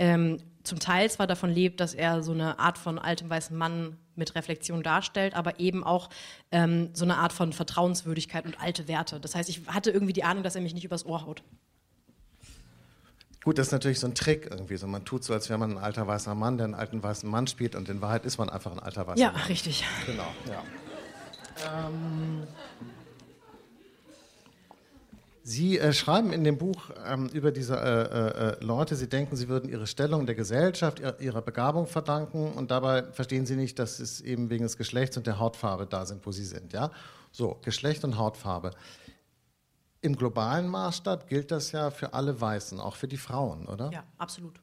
[0.00, 3.96] ähm, zum Teil zwar davon lebt, dass er so eine Art von altem weißen Mann
[4.14, 6.08] mit Reflexion darstellt, aber eben auch
[6.50, 9.20] ähm, so eine Art von Vertrauenswürdigkeit und alte Werte.
[9.20, 11.42] Das heißt, ich hatte irgendwie die Ahnung, dass er mich nicht übers Ohr haut.
[13.44, 14.76] Gut, das ist natürlich so ein Trick irgendwie.
[14.76, 17.30] So, man tut so, als wäre man ein alter weißer Mann, der einen alten weißen
[17.30, 19.42] Mann spielt und in Wahrheit ist man einfach ein alter weißer Ja, Mann.
[19.42, 19.84] richtig.
[20.06, 20.62] Genau, ja.
[21.88, 22.42] Ähm,
[25.48, 29.48] Sie äh, schreiben in dem Buch ähm, über diese äh, äh, Leute, Sie denken, Sie
[29.48, 34.00] würden Ihre Stellung der Gesellschaft ihr, Ihrer Begabung verdanken und dabei verstehen Sie nicht, dass
[34.00, 36.72] es eben wegen des Geschlechts und der Hautfarbe da sind, wo Sie sind.
[36.72, 36.90] Ja?
[37.30, 38.72] So, Geschlecht und Hautfarbe.
[40.00, 43.92] Im globalen Maßstab gilt das ja für alle Weißen, auch für die Frauen, oder?
[43.92, 44.60] Ja, absolut.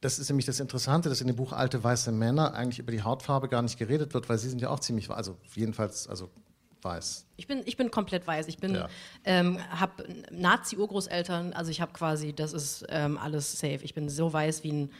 [0.00, 3.02] Das ist nämlich das Interessante, dass in dem Buch Alte weiße Männer eigentlich über die
[3.02, 6.30] Hautfarbe gar nicht geredet wird, weil sie sind ja auch ziemlich, also jedenfalls, also
[6.84, 7.26] weiß.
[7.36, 8.48] Ich bin, ich bin komplett weiß.
[8.48, 8.88] Ich bin, Ja.
[9.24, 13.80] ähm, habe Nazi-Urgroßeltern, also ich habe quasi, das ist ähm, alles safe.
[13.82, 14.90] Ich bin so weiß wie ein,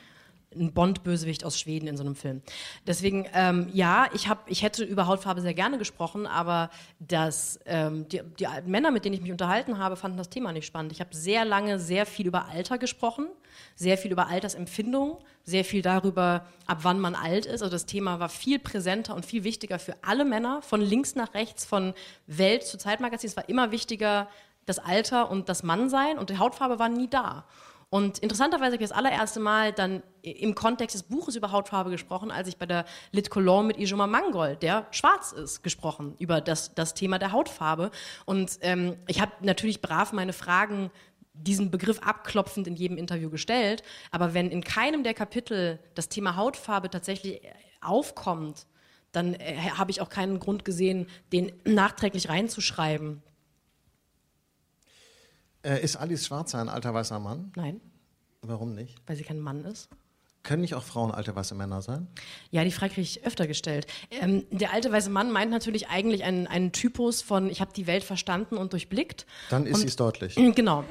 [0.55, 2.43] ein Bond-Bösewicht aus Schweden in so einem Film.
[2.87, 8.09] Deswegen, ähm, ja, ich, hab, ich hätte über Hautfarbe sehr gerne gesprochen, aber das, ähm,
[8.09, 10.93] die, die Männer, mit denen ich mich unterhalten habe, fanden das Thema nicht spannend.
[10.93, 13.27] Ich habe sehr lange sehr viel über Alter gesprochen,
[13.75, 17.63] sehr viel über Altersempfindung, sehr viel darüber, ab wann man alt ist.
[17.63, 21.35] Also das Thema war viel präsenter und viel wichtiger für alle Männer, von links nach
[21.35, 21.95] rechts, von
[22.27, 23.29] Welt zu Zeitmagazin.
[23.29, 24.29] Es war immer wichtiger
[24.67, 27.45] das Alter und das Mannsein und die Hautfarbe war nie da.
[27.91, 32.31] Und interessanterweise habe ich das allererste Mal dann im Kontext des Buches über Hautfarbe gesprochen,
[32.31, 36.75] als ich bei der Lit Cologne mit Ijoma Mangol, der schwarz ist, gesprochen über das,
[36.75, 37.91] das Thema der Hautfarbe.
[38.25, 40.91] Und ähm, ich habe natürlich brav meine Fragen
[41.35, 43.83] diesen Begriff abklopfend in jedem Interview gestellt.
[44.11, 48.67] Aber wenn in keinem der Kapitel das Thema Hautfarbe tatsächlich äh, aufkommt,
[49.11, 53.23] dann äh, habe ich auch keinen Grund gesehen, den nachträglich reinzuschreiben.
[55.65, 57.53] Äh, ist Alice Schwarzer ein alter weißer Mann?
[57.57, 57.81] Nein,
[58.43, 59.01] Warum nicht?
[59.07, 59.89] weil sie kein Mann ist.
[60.43, 62.09] Können nicht auch Frauen alte weiße Männer sein?
[62.51, 63.87] Ja, die Frage kriege ich öfter gestellt.
[64.11, 67.87] Ähm, der alte weiße Mann meint natürlich eigentlich einen, einen Typus von, ich habe die
[67.87, 69.25] Welt verstanden und durchblickt.
[69.51, 70.35] Dann ist sie es deutlich.
[70.35, 70.85] Genau.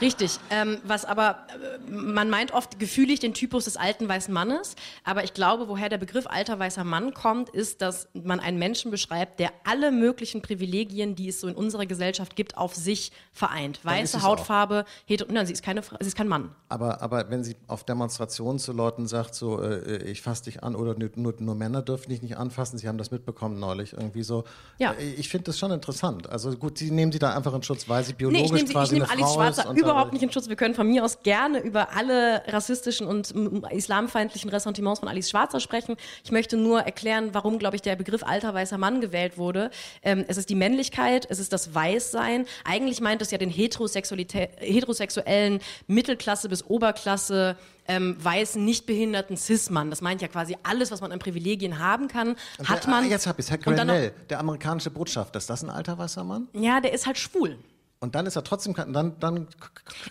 [0.00, 0.38] Richtig.
[0.50, 5.24] Ähm, was aber, äh, man meint oft gefühlig den Typus des alten weißen Mannes, aber
[5.24, 9.40] ich glaube, woher der Begriff alter weißer Mann kommt, ist, dass man einen Menschen beschreibt,
[9.40, 13.84] der alle möglichen Privilegien, die es so in unserer Gesellschaft gibt, auf sich vereint.
[13.84, 16.50] Weiße Hautfarbe, hetero, nein, sie ist keine, sie ist kein Mann.
[16.68, 20.74] Aber, aber wenn sie auf Demonstrationen zu Leuten sagt, so, äh, ich fasse dich an
[20.74, 24.44] oder nur, nur, Männer dürfen dich nicht anfassen, sie haben das mitbekommen neulich, irgendwie so.
[24.78, 24.92] Ja.
[24.92, 26.28] Äh, Ich finde das schon interessant.
[26.28, 28.64] Also gut, sie nehmen sie da einfach in Schutz, weil sie Nee, biologisch ich nehme
[28.64, 30.48] ich quasi nehm eine Alice Frau Schwarzer, überhaupt nicht in Schutz.
[30.48, 33.32] Wir können von mir aus gerne über alle rassistischen und
[33.70, 35.96] islamfeindlichen Ressentiments von Alice Schwarzer sprechen.
[36.24, 39.70] Ich möchte nur erklären, warum, glaube ich, der Begriff alter weißer Mann gewählt wurde.
[40.02, 42.46] Ähm, es ist die Männlichkeit, es ist das Weißsein.
[42.64, 47.56] Eigentlich meint es ja den heterosexuellen Mittelklasse bis Oberklasse
[47.88, 49.90] ähm, weißen, nicht behinderten Cis-Mann.
[49.90, 53.04] Das meint ja quasi alles, was man an Privilegien haben kann, hat der, man.
[53.04, 53.50] Ah, jetzt hab ich's.
[53.50, 56.48] Herr Grenell, der amerikanische Botschafter, ist das ein alter weißer Mann?
[56.52, 57.58] Ja, der ist halt schwul.
[57.98, 59.48] Und dann ist er trotzdem, dann, dann, dann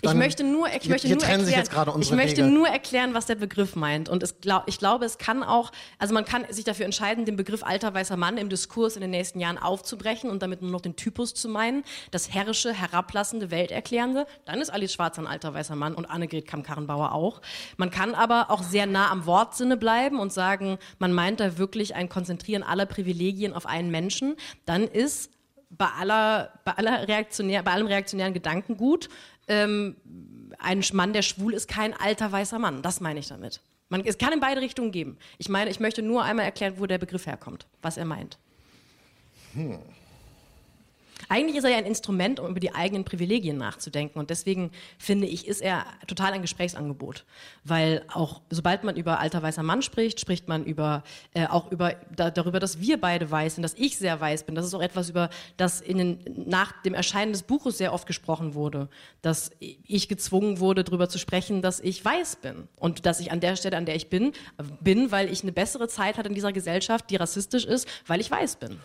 [0.02, 2.44] ich möchte nur, ich möchte hier nur trennen erklären, sich jetzt gerade unsere ich möchte
[2.44, 2.52] Wege.
[2.52, 4.10] nur erklären, was der Begriff meint.
[4.10, 7.36] Und es glaub, ich glaube, es kann auch, also man kann sich dafür entscheiden, den
[7.36, 10.82] Begriff alter weißer Mann im Diskurs in den nächsten Jahren aufzubrechen und damit nur noch
[10.82, 14.26] den Typus zu meinen, das herrische, herablassende, welterklärende.
[14.46, 17.40] Dann ist Alice Schwarz ein alter weißer Mann und Annegret Kamm-Karrenbauer auch.
[17.78, 21.94] Man kann aber auch sehr nah am Wortsinne bleiben und sagen, man meint da wirklich
[21.94, 24.38] ein Konzentrieren aller Privilegien auf einen Menschen.
[24.66, 25.30] Dann ist
[25.70, 29.10] bei aller, bei aller reaktionär, bei allem reaktionären Gedankengut,
[29.48, 29.96] ähm,
[30.60, 32.82] ein Mann, der schwul ist, kein alter weißer Mann.
[32.82, 33.62] Das meine ich damit.
[33.90, 35.18] Man, es kann in beide Richtungen geben.
[35.38, 38.38] Ich meine, ich möchte nur einmal erklären, wo der Begriff herkommt, was er meint.
[39.54, 39.80] Hm.
[41.30, 44.20] Eigentlich ist er ja ein Instrument, um über die eigenen Privilegien nachzudenken.
[44.20, 47.26] Und deswegen finde ich, ist er total ein Gesprächsangebot.
[47.64, 51.04] Weil auch, sobald man über alter weißer Mann spricht, spricht man über,
[51.34, 54.56] äh, auch über, da, darüber, dass wir beide weiß sind, dass ich sehr weiß bin.
[54.56, 58.08] Das ist auch etwas, über das in den, nach dem Erscheinen des Buches sehr oft
[58.08, 58.90] gesprochen wurde.
[59.22, 62.68] Dass ich gezwungen wurde, darüber zu sprechen, dass ich weiß bin.
[62.78, 64.34] Und dass ich an der Stelle, an der ich bin,
[64.82, 68.30] bin, weil ich eine bessere Zeit hatte in dieser Gesellschaft, die rassistisch ist, weil ich
[68.30, 68.80] weiß bin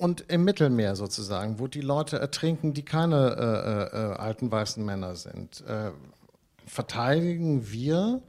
[0.00, 5.14] und im Mittelmeer sozusagen, wo die Leute ertrinken, die keine äh, äh, alten weißen Männer
[5.14, 5.90] sind, äh,
[6.64, 8.22] verteidigen wir,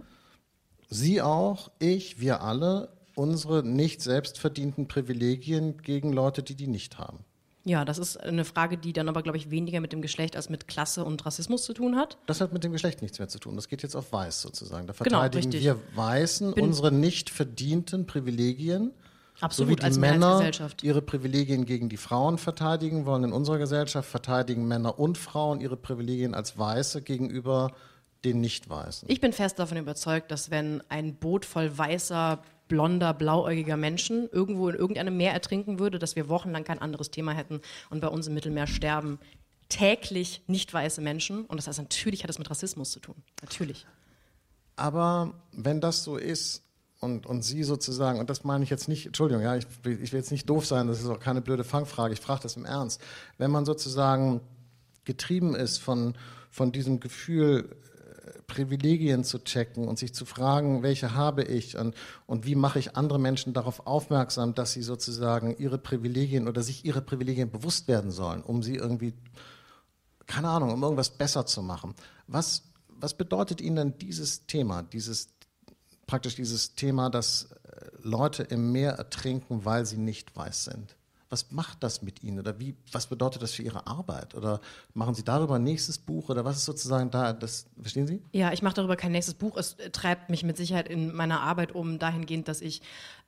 [0.90, 7.20] Sie auch, ich, wir alle, unsere nicht selbstverdienten Privilegien gegen Leute, die die nicht haben.
[7.64, 10.50] Ja, das ist eine Frage, die dann aber, glaube ich, weniger mit dem Geschlecht als
[10.50, 12.18] mit Klasse und Rassismus zu tun hat.
[12.26, 13.56] Das hat mit dem Geschlecht nichts mehr zu tun.
[13.56, 14.88] Das geht jetzt auf Weiß sozusagen.
[14.88, 18.92] Da genau, verteidigen genau, wir Weißen Bin unsere nicht verdienten Privilegien
[19.42, 24.10] Absolut, so wie die Männer ihre Privilegien gegen die Frauen verteidigen wollen in unserer Gesellschaft,
[24.10, 27.72] verteidigen Männer und Frauen ihre Privilegien als Weiße gegenüber
[28.24, 29.10] den Nicht-Weißen.
[29.10, 34.70] Ich bin fest davon überzeugt, dass wenn ein Boot voll weißer, blonder, blauäugiger Menschen irgendwo
[34.70, 38.28] in irgendeinem Meer ertrinken würde, dass wir wochenlang kein anderes Thema hätten und bei uns
[38.28, 39.20] im Mittelmeer sterben
[39.68, 41.46] täglich nicht weiße Menschen.
[41.46, 43.16] Und das heißt, natürlich hat es mit Rassismus zu tun.
[43.42, 43.88] Natürlich.
[44.76, 46.64] Aber wenn das so ist,
[47.02, 50.20] und, und sie sozusagen, und das meine ich jetzt nicht, Entschuldigung, ja, ich, ich will
[50.20, 53.02] jetzt nicht doof sein, das ist auch keine blöde Fangfrage, ich frage das im Ernst.
[53.40, 54.40] Wenn man sozusagen
[55.04, 56.14] getrieben ist von,
[56.52, 57.76] von diesem Gefühl,
[58.24, 61.96] äh, Privilegien zu checken und sich zu fragen, welche habe ich und,
[62.28, 66.86] und wie mache ich andere Menschen darauf aufmerksam, dass sie sozusagen ihre Privilegien oder sich
[66.86, 69.16] ihre Privilegien bewusst werden sollen, um sie irgendwie,
[70.28, 71.96] keine Ahnung, um irgendwas besser zu machen.
[72.28, 75.30] Was, was bedeutet Ihnen denn dieses Thema, dieses
[76.12, 80.98] praktisch dieses Thema, dass äh, Leute im Meer ertrinken, weil sie nicht weiß sind.
[81.30, 84.36] Was macht das mit Ihnen oder wie, was bedeutet das für Ihre Arbeit?
[84.36, 84.60] Oder
[84.94, 88.22] machen Sie darüber ein nächstes Buch oder was ist sozusagen da, das, verstehen Sie?
[88.34, 89.56] Ja, ich mache darüber kein nächstes Buch.
[89.56, 92.82] Es treibt mich mit Sicherheit in meiner Arbeit um dahingehend, dass ich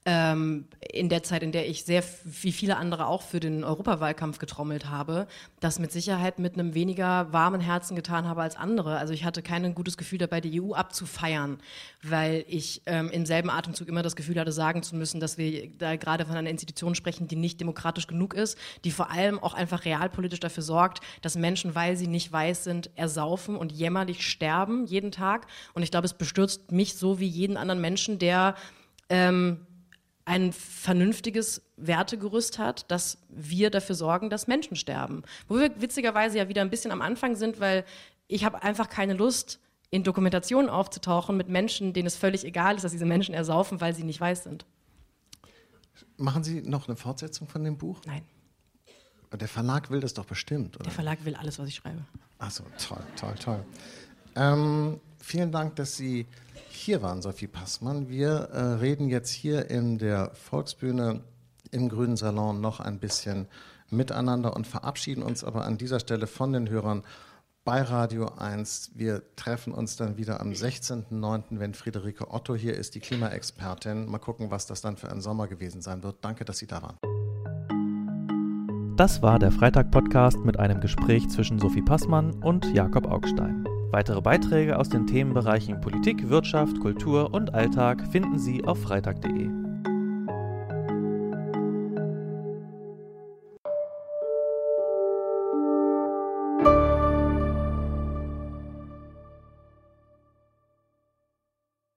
[0.06, 4.38] ähm, in der Zeit, in der ich sehr, wie viele andere auch für den Europawahlkampf
[4.38, 5.28] getrommelt habe,
[5.62, 8.98] das mit Sicherheit mit einem weniger warmen Herzen getan habe als andere.
[8.98, 11.60] Also ich hatte kein gutes Gefühl dabei, die EU abzufeiern,
[12.02, 15.70] weil ich ähm, im selben Atemzug immer das Gefühl hatte, sagen zu müssen, dass wir
[15.78, 19.54] da gerade von einer Institution sprechen, die nicht demokratisch genug ist, die vor allem auch
[19.54, 24.86] einfach realpolitisch dafür sorgt, dass Menschen, weil sie nicht weiß sind, ersaufen und jämmerlich sterben
[24.86, 25.48] jeden Tag.
[25.74, 28.56] Und ich glaube, es bestürzt mich so wie jeden anderen Menschen, der
[29.10, 29.66] ähm,
[30.26, 35.24] ein vernünftiges Wertegerüst hat, dass wir dafür sorgen, dass Menschen sterben.
[35.48, 37.84] Wo wir witzigerweise ja wieder ein bisschen am Anfang sind, weil
[38.28, 39.60] ich habe einfach keine Lust,
[39.94, 43.94] in Dokumentationen aufzutauchen mit Menschen, denen es völlig egal ist, dass diese Menschen ersaufen, weil
[43.94, 44.66] sie nicht weiß sind.
[46.18, 48.02] Machen Sie noch eine Fortsetzung von dem Buch?
[48.08, 48.24] Nein.
[49.32, 50.86] Der Verlag will das doch bestimmt, oder?
[50.86, 52.04] Der Verlag will alles, was ich schreibe.
[52.40, 53.66] Ach so, toll, toll, toll.
[54.36, 56.26] Ähm, vielen Dank, dass Sie
[56.74, 58.10] hier waren, Sophie Passmann.
[58.10, 61.22] Wir äh, reden jetzt hier in der Volksbühne
[61.72, 63.48] im Grünen Salon noch ein bisschen
[63.90, 67.04] miteinander und verabschieden uns aber an dieser Stelle von den Hörern
[67.66, 68.92] bei Radio 1.
[68.96, 74.10] Wir treffen uns dann wieder am 16.09., wenn Friederike Otto hier ist, die Klimaexpertin.
[74.10, 76.18] Mal gucken, was das dann für ein Sommer gewesen sein wird.
[76.22, 76.98] Danke, dass Sie da waren.
[78.98, 83.66] Das war der Freitag-Podcast mit einem Gespräch zwischen Sophie Passmann und Jakob Augstein.
[83.94, 89.63] Weitere Beiträge aus den Themenbereichen Politik, Wirtschaft, Kultur und Alltag finden Sie auf freitag.de.